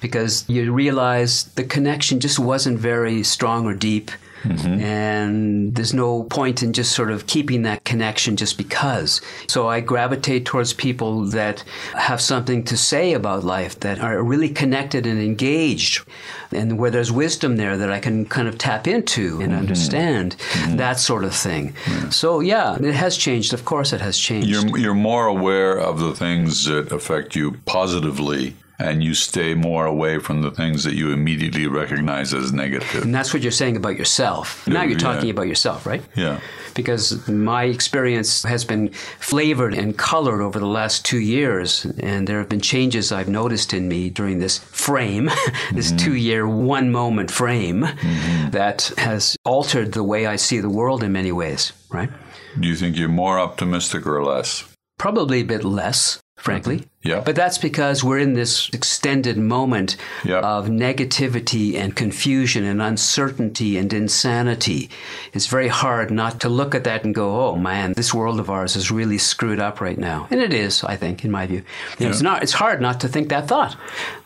because 0.00 0.48
you 0.48 0.72
realize 0.72 1.44
the 1.44 1.64
connection 1.64 2.20
just 2.20 2.38
wasn't 2.38 2.78
very 2.78 3.22
strong 3.22 3.66
or 3.66 3.74
deep. 3.74 4.10
Mm-hmm. 4.42 4.80
And 4.80 5.74
there's 5.74 5.94
no 5.94 6.24
point 6.24 6.62
in 6.62 6.72
just 6.72 6.92
sort 6.92 7.10
of 7.10 7.26
keeping 7.26 7.62
that 7.62 7.84
connection 7.84 8.36
just 8.36 8.58
because. 8.58 9.20
So 9.48 9.68
I 9.68 9.80
gravitate 9.80 10.44
towards 10.44 10.72
people 10.72 11.24
that 11.26 11.64
have 11.94 12.20
something 12.20 12.64
to 12.64 12.76
say 12.76 13.12
about 13.12 13.44
life, 13.44 13.78
that 13.80 14.00
are 14.00 14.22
really 14.22 14.48
connected 14.48 15.06
and 15.06 15.20
engaged, 15.20 16.04
and 16.52 16.78
where 16.78 16.90
there's 16.90 17.12
wisdom 17.12 17.56
there 17.56 17.76
that 17.76 17.90
I 17.90 18.00
can 18.00 18.26
kind 18.26 18.48
of 18.48 18.58
tap 18.58 18.86
into 18.86 19.40
and 19.40 19.52
mm-hmm. 19.52 19.60
understand, 19.60 20.36
mm-hmm. 20.36 20.76
that 20.76 20.98
sort 20.98 21.24
of 21.24 21.34
thing. 21.34 21.74
Yeah. 21.88 22.08
So, 22.10 22.40
yeah, 22.40 22.76
it 22.76 22.94
has 22.94 23.16
changed. 23.16 23.52
Of 23.52 23.64
course, 23.64 23.92
it 23.92 24.00
has 24.00 24.18
changed. 24.18 24.48
You're, 24.48 24.78
you're 24.78 24.94
more 24.94 25.26
aware 25.26 25.78
of 25.78 26.00
the 26.00 26.14
things 26.14 26.66
that 26.66 26.92
affect 26.92 27.34
you 27.36 27.52
positively 27.64 28.54
and 28.82 29.02
you 29.02 29.14
stay 29.14 29.54
more 29.54 29.86
away 29.86 30.18
from 30.18 30.42
the 30.42 30.50
things 30.50 30.84
that 30.84 30.94
you 30.94 31.12
immediately 31.12 31.66
recognize 31.66 32.34
as 32.34 32.52
negative. 32.52 33.02
And 33.02 33.14
that's 33.14 33.32
what 33.32 33.42
you're 33.42 33.52
saying 33.52 33.76
about 33.76 33.96
yourself. 33.96 34.66
Now 34.66 34.82
you're 34.82 34.98
talking 34.98 35.26
yeah. 35.26 35.32
about 35.32 35.48
yourself, 35.48 35.86
right? 35.86 36.02
Yeah. 36.14 36.40
Because 36.74 37.28
my 37.28 37.64
experience 37.64 38.42
has 38.44 38.64
been 38.64 38.88
flavored 39.20 39.74
and 39.74 39.96
colored 39.96 40.40
over 40.40 40.58
the 40.58 40.66
last 40.66 41.04
two 41.04 41.18
years, 41.18 41.84
and 42.00 42.26
there 42.26 42.38
have 42.38 42.48
been 42.48 42.60
changes 42.60 43.12
I've 43.12 43.28
noticed 43.28 43.74
in 43.74 43.88
me 43.88 44.10
during 44.10 44.38
this 44.38 44.58
frame, 44.58 45.26
this 45.72 45.88
mm-hmm. 45.88 45.96
two 45.98 46.14
year, 46.14 46.48
one 46.48 46.90
moment 46.90 47.30
frame, 47.30 47.82
mm-hmm. 47.82 48.50
that 48.50 48.92
has 48.98 49.36
altered 49.44 49.92
the 49.92 50.04
way 50.04 50.26
I 50.26 50.36
see 50.36 50.60
the 50.60 50.70
world 50.70 51.02
in 51.02 51.12
many 51.12 51.32
ways, 51.32 51.72
right? 51.90 52.10
Do 52.58 52.68
you 52.68 52.76
think 52.76 52.96
you're 52.96 53.08
more 53.08 53.38
optimistic 53.38 54.06
or 54.06 54.22
less? 54.24 54.64
Probably 54.98 55.40
a 55.40 55.44
bit 55.44 55.64
less 55.64 56.22
frankly. 56.42 56.84
Yeah. 57.02 57.20
But 57.24 57.36
that's 57.36 57.58
because 57.58 58.02
we're 58.02 58.18
in 58.18 58.34
this 58.34 58.68
extended 58.72 59.38
moment 59.38 59.96
yeah. 60.24 60.40
of 60.40 60.66
negativity 60.66 61.76
and 61.76 61.94
confusion 61.94 62.64
and 62.64 62.82
uncertainty 62.82 63.78
and 63.78 63.92
insanity. 63.92 64.90
It's 65.32 65.46
very 65.46 65.68
hard 65.68 66.10
not 66.10 66.40
to 66.40 66.48
look 66.48 66.74
at 66.74 66.84
that 66.84 67.04
and 67.04 67.14
go, 67.14 67.48
"Oh 67.48 67.56
man, 67.56 67.92
this 67.92 68.12
world 68.12 68.40
of 68.40 68.50
ours 68.50 68.76
is 68.76 68.90
really 68.90 69.18
screwed 69.18 69.60
up 69.60 69.80
right 69.80 69.98
now." 69.98 70.26
And 70.30 70.40
it 70.40 70.52
is, 70.52 70.82
I 70.84 70.96
think, 70.96 71.24
in 71.24 71.30
my 71.30 71.46
view. 71.46 71.62
Know, 72.00 72.08
It's 72.08 72.22
not. 72.22 72.42
It's 72.42 72.52
hard 72.52 72.80
not 72.80 73.00
to 73.00 73.08
think 73.08 73.28
that 73.28 73.46
thought. 73.46 73.76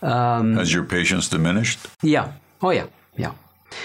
Um, 0.02 0.56
Has 0.56 0.72
your 0.72 0.84
patience 0.84 1.28
diminished? 1.28 1.78
Yeah. 2.02 2.32
Oh 2.62 2.70
yeah. 2.70 2.86
Yeah. 3.16 3.32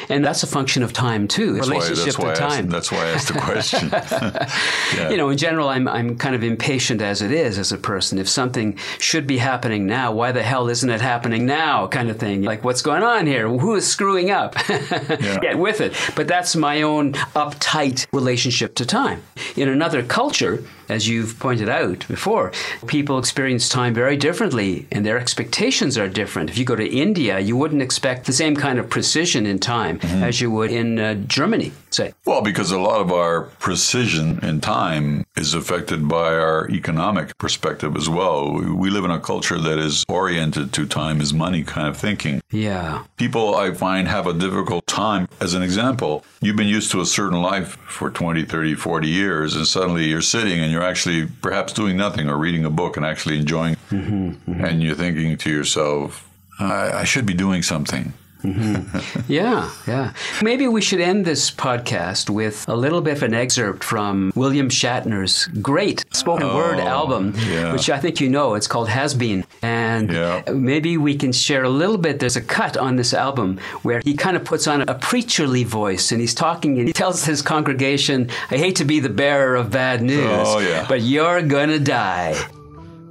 And 0.10 0.24
that's 0.24 0.44
a 0.44 0.48
function 0.48 0.84
of 0.84 0.94
time 0.94 1.28
too. 1.28 1.54
That's 1.54 1.68
relationship 1.68 2.20
why, 2.20 2.28
that's 2.28 2.40
to 2.40 2.46
time. 2.46 2.66
Asked, 2.66 2.70
that's 2.70 2.92
why 2.92 3.06
I 3.06 3.10
asked 3.10 3.28
the 3.28 3.40
question. 3.40 3.90
yeah. 4.96 5.10
You 5.10 5.18
know, 5.18 5.30
in 5.30 5.38
general, 5.38 5.70
I'm 5.70 5.88
I'm 5.88 6.18
kind 6.18 6.36
of 6.36 6.44
impatient 6.44 7.02
as 7.02 7.22
it 7.22 7.32
is 7.32 7.58
as 7.58 7.72
a 7.72 7.78
person. 7.78 8.18
If 8.18 8.28
something 8.28 8.78
should 9.00 9.28
be 9.28 9.38
happening 9.38 9.86
now, 9.86 10.12
why 10.12 10.32
the 10.32 10.44
hell 10.44 10.70
isn't 10.70 10.90
it 10.90 11.02
happening 11.02 11.46
now? 11.46 11.88
Kind 11.88 12.10
of 12.10 12.18
thing. 12.18 12.44
Like, 12.44 12.64
what's 12.64 12.82
going 12.82 13.04
on 13.04 13.28
here? 13.28 13.48
Who 13.48 13.76
is 13.76 13.88
screwing 13.88 14.32
up? 14.32 14.56
yeah. 14.70 15.38
Get 15.42 15.58
with 15.58 15.82
it. 15.82 15.94
But 16.16 16.28
that's 16.28 16.56
my 16.56 16.82
own 16.82 17.14
uptight 17.14 18.08
relationship 18.14 18.76
to 18.76 18.86
time. 18.86 19.24
In 19.56 19.70
another 19.70 20.04
culture, 20.04 20.64
as 20.92 21.08
you've 21.08 21.40
pointed 21.40 21.70
out 21.70 22.06
before, 22.08 22.52
people 22.88 23.18
experience 23.18 23.70
time 23.70 23.94
very 23.94 24.18
differently 24.18 24.86
and 24.92 25.06
their 25.06 25.18
expectations 25.18 25.98
are 25.98 26.08
different. 26.08 26.50
If 26.50 26.58
you 26.58 26.66
go 26.66 26.76
to 26.76 26.86
India, 26.86 27.40
you 27.40 27.56
wouldn't 27.56 27.82
expect 27.82 28.26
the 28.26 28.34
same 28.34 28.56
kind 28.56 28.78
of 28.78 28.90
precision 28.90 29.46
in 29.46 29.58
time 29.60 30.00
mm-hmm. 30.00 30.24
as 30.24 30.42
you 30.42 30.52
would 30.52 30.72
in 30.72 31.00
uh, 31.00 31.14
Germany, 31.14 31.72
say. 31.94 32.14
Well, 32.26 32.42
because 32.42 32.72
a 32.72 32.80
lot 32.80 33.00
of 33.00 33.12
our 33.12 33.44
precision 33.60 34.44
in 34.44 34.60
time 34.60 35.26
is 35.38 35.54
affected 35.54 36.08
by 36.08 36.34
our 36.34 36.70
economic 36.70 37.38
perspective 37.38 37.96
as 37.96 38.10
well. 38.10 38.52
We 38.52 38.90
live 38.90 39.06
in 39.06 39.12
a 39.12 39.20
culture 39.20 39.60
that 39.60 39.80
is 39.80 40.04
oriented 40.10 40.74
to 40.74 40.86
time 40.86 41.22
as 41.22 41.34
money 41.34 41.64
kind 41.64 41.88
of 41.88 41.96
thinking. 41.98 42.42
Yeah. 42.52 43.06
People 43.16 43.56
I 43.56 43.74
find 43.74 44.08
have 44.10 44.28
a 44.28 44.34
difficult 44.34 44.86
time. 44.88 45.30
As 45.40 45.54
an 45.54 45.64
example, 45.64 46.26
you've 46.42 46.58
been 46.58 46.68
used 46.68 46.92
to 46.92 47.02
a 47.02 47.06
certain 47.06 47.42
life 47.42 47.78
for 47.88 48.10
20, 48.10 48.44
30, 48.44 48.76
40 48.76 49.08
years, 49.08 49.56
and 49.56 49.66
suddenly 49.66 50.08
you're 50.08 50.22
sitting 50.22 50.60
and 50.60 50.72
you're 50.72 50.82
you're 50.82 50.90
actually 50.90 51.28
perhaps 51.42 51.74
doing 51.74 51.96
nothing 51.96 52.28
or 52.28 52.38
reading 52.38 52.66
a 52.66 52.70
book 52.70 52.98
and 52.98 53.06
actually 53.06 53.38
enjoying, 53.38 53.76
mm-hmm, 53.92 54.30
mm-hmm. 54.30 54.66
and 54.66 54.82
you're 54.82 54.96
thinking 54.96 55.38
to 55.38 55.50
yourself, 55.52 56.28
I, 56.60 56.92
I 56.92 57.04
should 57.04 57.26
be 57.26 57.36
doing 57.36 57.62
something. 57.62 58.14
Mm-hmm. 58.44 59.22
yeah, 59.32 59.72
yeah. 59.88 60.14
Maybe 60.42 60.68
we 60.68 60.82
should 60.82 61.00
end 61.00 61.26
this 61.26 61.52
podcast 61.52 62.30
with 62.30 62.68
a 62.68 62.76
little 62.76 63.02
bit 63.02 63.18
of 63.18 63.24
an 63.24 63.34
excerpt 63.34 63.84
from 63.84 64.32
William 64.36 64.70
Shatner's 64.70 65.48
great 65.62 66.04
spoken 66.14 66.48
oh, 66.48 66.56
word 66.56 66.80
album, 66.80 67.34
yeah. 67.38 67.72
which 67.72 67.90
I 67.90 68.00
think 68.00 68.20
you 68.20 68.30
know. 68.30 68.56
It's 68.56 68.68
called 68.68 68.90
Has 68.90 69.14
Been. 69.14 69.46
And 69.62 70.12
yeah. 70.12 70.44
maybe 70.52 70.98
we 70.98 71.16
can 71.16 71.32
share 71.32 71.64
a 71.64 71.70
little 71.70 71.98
bit. 71.98 72.20
There's 72.20 72.36
a 72.36 72.42
cut 72.42 72.78
on 72.78 72.96
this 72.96 73.14
album 73.14 73.60
where 73.84 74.02
he 74.04 74.16
kind 74.16 74.36
of 74.36 74.44
puts 74.44 74.68
on 74.68 74.82
a 74.82 74.96
preacherly 74.96 75.66
voice 75.66 76.12
and 76.12 76.20
he's 76.20 76.34
talking 76.34 76.80
and 76.80 76.88
he 76.88 76.94
tells 76.94 77.24
his 77.24 77.42
congregation, 77.42 78.30
I 78.50 78.58
hate 78.58 78.76
to 78.78 78.86
be 78.86 79.00
the 79.00 79.10
bearer 79.10 79.56
of 79.56 79.72
bad 79.72 80.02
news, 80.02 80.48
oh, 80.48 80.60
yeah. 80.60 80.86
but 80.88 81.02
you're 81.02 81.42
going 81.42 81.70
to 81.70 81.80
die. 81.80 82.36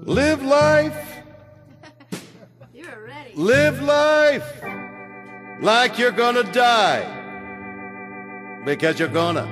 Live 0.02 0.42
life. 0.42 1.22
You're 2.74 3.06
ready. 3.06 3.34
Live 3.34 3.82
life 3.82 4.79
like 5.60 5.98
you're 5.98 6.10
gonna 6.10 6.42
die 6.52 7.04
because 8.64 8.98
you're 8.98 9.08
gonna. 9.08 9.46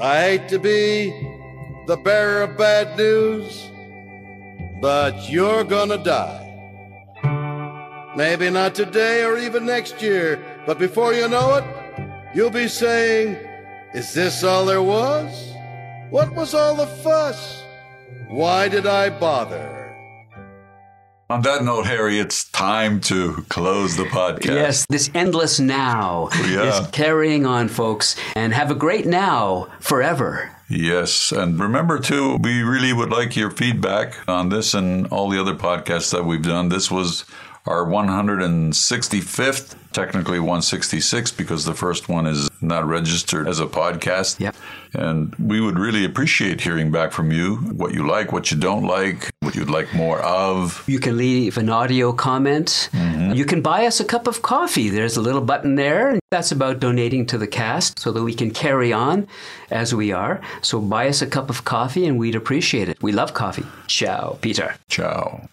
I 0.00 0.20
hate 0.20 0.48
to 0.48 0.58
be 0.58 1.10
the 1.86 1.96
bearer 1.96 2.42
of 2.42 2.56
bad 2.56 2.96
news, 2.96 3.70
but 4.80 5.30
you're 5.30 5.64
gonna 5.64 5.98
die. 5.98 6.40
Maybe 8.16 8.50
not 8.50 8.74
today 8.74 9.24
or 9.24 9.38
even 9.38 9.66
next 9.66 10.02
year, 10.02 10.42
but 10.66 10.78
before 10.78 11.14
you 11.14 11.28
know 11.28 11.54
it, 11.54 11.64
you'll 12.34 12.50
be 12.50 12.68
saying, 12.68 13.36
Is 13.94 14.14
this 14.14 14.42
all 14.42 14.64
there 14.64 14.82
was? 14.82 15.52
What 16.10 16.32
was 16.34 16.54
all 16.54 16.76
the 16.76 16.86
fuss? 16.86 17.62
Why 18.28 18.68
did 18.68 18.86
I 18.86 19.10
bother? 19.10 19.73
On 21.34 21.42
that 21.42 21.64
note, 21.64 21.86
Harry, 21.86 22.20
it's 22.20 22.44
time 22.50 23.00
to 23.00 23.44
close 23.48 23.96
the 23.96 24.04
podcast. 24.04 24.54
Yes, 24.54 24.86
this 24.88 25.10
endless 25.14 25.58
now 25.58 26.28
oh, 26.32 26.46
yeah. 26.46 26.78
is 26.78 26.86
carrying 26.92 27.44
on, 27.44 27.66
folks, 27.66 28.14
and 28.36 28.54
have 28.54 28.70
a 28.70 28.74
great 28.76 29.04
now 29.04 29.66
forever. 29.80 30.54
Yes. 30.68 31.32
And 31.32 31.58
remember, 31.58 31.98
too, 31.98 32.36
we 32.36 32.62
really 32.62 32.92
would 32.92 33.10
like 33.10 33.34
your 33.34 33.50
feedback 33.50 34.16
on 34.28 34.50
this 34.50 34.74
and 34.74 35.08
all 35.08 35.28
the 35.28 35.40
other 35.40 35.56
podcasts 35.56 36.12
that 36.12 36.24
we've 36.24 36.40
done. 36.40 36.68
This 36.68 36.88
was 36.88 37.24
our 37.66 37.86
165th, 37.86 39.74
technically 39.92 40.38
166, 40.38 41.32
because 41.32 41.64
the 41.64 41.72
first 41.74 42.08
one 42.08 42.26
is 42.26 42.50
not 42.60 42.86
registered 42.86 43.48
as 43.48 43.58
a 43.58 43.66
podcast. 43.66 44.38
Yep. 44.38 44.54
And 44.92 45.34
we 45.36 45.60
would 45.60 45.78
really 45.78 46.04
appreciate 46.04 46.60
hearing 46.60 46.90
back 46.90 47.10
from 47.10 47.32
you 47.32 47.56
what 47.56 47.94
you 47.94 48.06
like, 48.06 48.32
what 48.32 48.50
you 48.50 48.58
don't 48.58 48.84
like, 48.84 49.30
what 49.40 49.54
you'd 49.54 49.70
like 49.70 49.92
more 49.94 50.20
of. 50.20 50.84
You 50.86 51.00
can 51.00 51.16
leave 51.16 51.56
an 51.56 51.70
audio 51.70 52.12
comment. 52.12 52.90
Mm-hmm. 52.92 53.32
You 53.32 53.46
can 53.46 53.62
buy 53.62 53.86
us 53.86 53.98
a 53.98 54.04
cup 54.04 54.26
of 54.26 54.42
coffee. 54.42 54.90
There's 54.90 55.16
a 55.16 55.22
little 55.22 55.40
button 55.40 55.74
there. 55.76 56.18
That's 56.30 56.52
about 56.52 56.80
donating 56.80 57.24
to 57.26 57.38
the 57.38 57.46
cast 57.46 57.98
so 57.98 58.12
that 58.12 58.22
we 58.22 58.34
can 58.34 58.50
carry 58.50 58.92
on 58.92 59.26
as 59.70 59.94
we 59.94 60.12
are. 60.12 60.42
So 60.60 60.80
buy 60.80 61.08
us 61.08 61.22
a 61.22 61.26
cup 61.26 61.48
of 61.48 61.64
coffee 61.64 62.06
and 62.06 62.18
we'd 62.18 62.34
appreciate 62.34 62.88
it. 62.88 63.02
We 63.02 63.12
love 63.12 63.32
coffee. 63.32 63.64
Ciao, 63.86 64.38
Peter. 64.42 64.76
Ciao. 64.88 65.48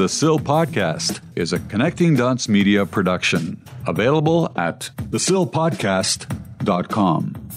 The 0.00 0.08
SIL 0.08 0.38
Podcast 0.38 1.20
is 1.36 1.52
a 1.52 1.58
Connecting 1.58 2.16
Dots 2.16 2.48
Media 2.48 2.86
production, 2.86 3.62
available 3.86 4.50
at 4.56 4.88
thesilpodcast.com. 4.96 7.50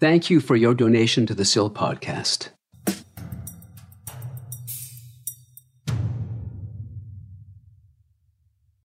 Thank 0.00 0.30
you 0.30 0.40
for 0.40 0.56
your 0.56 0.72
donation 0.72 1.26
to 1.26 1.34
the 1.34 1.44
SIL 1.44 1.70
Podcast. 1.70 2.48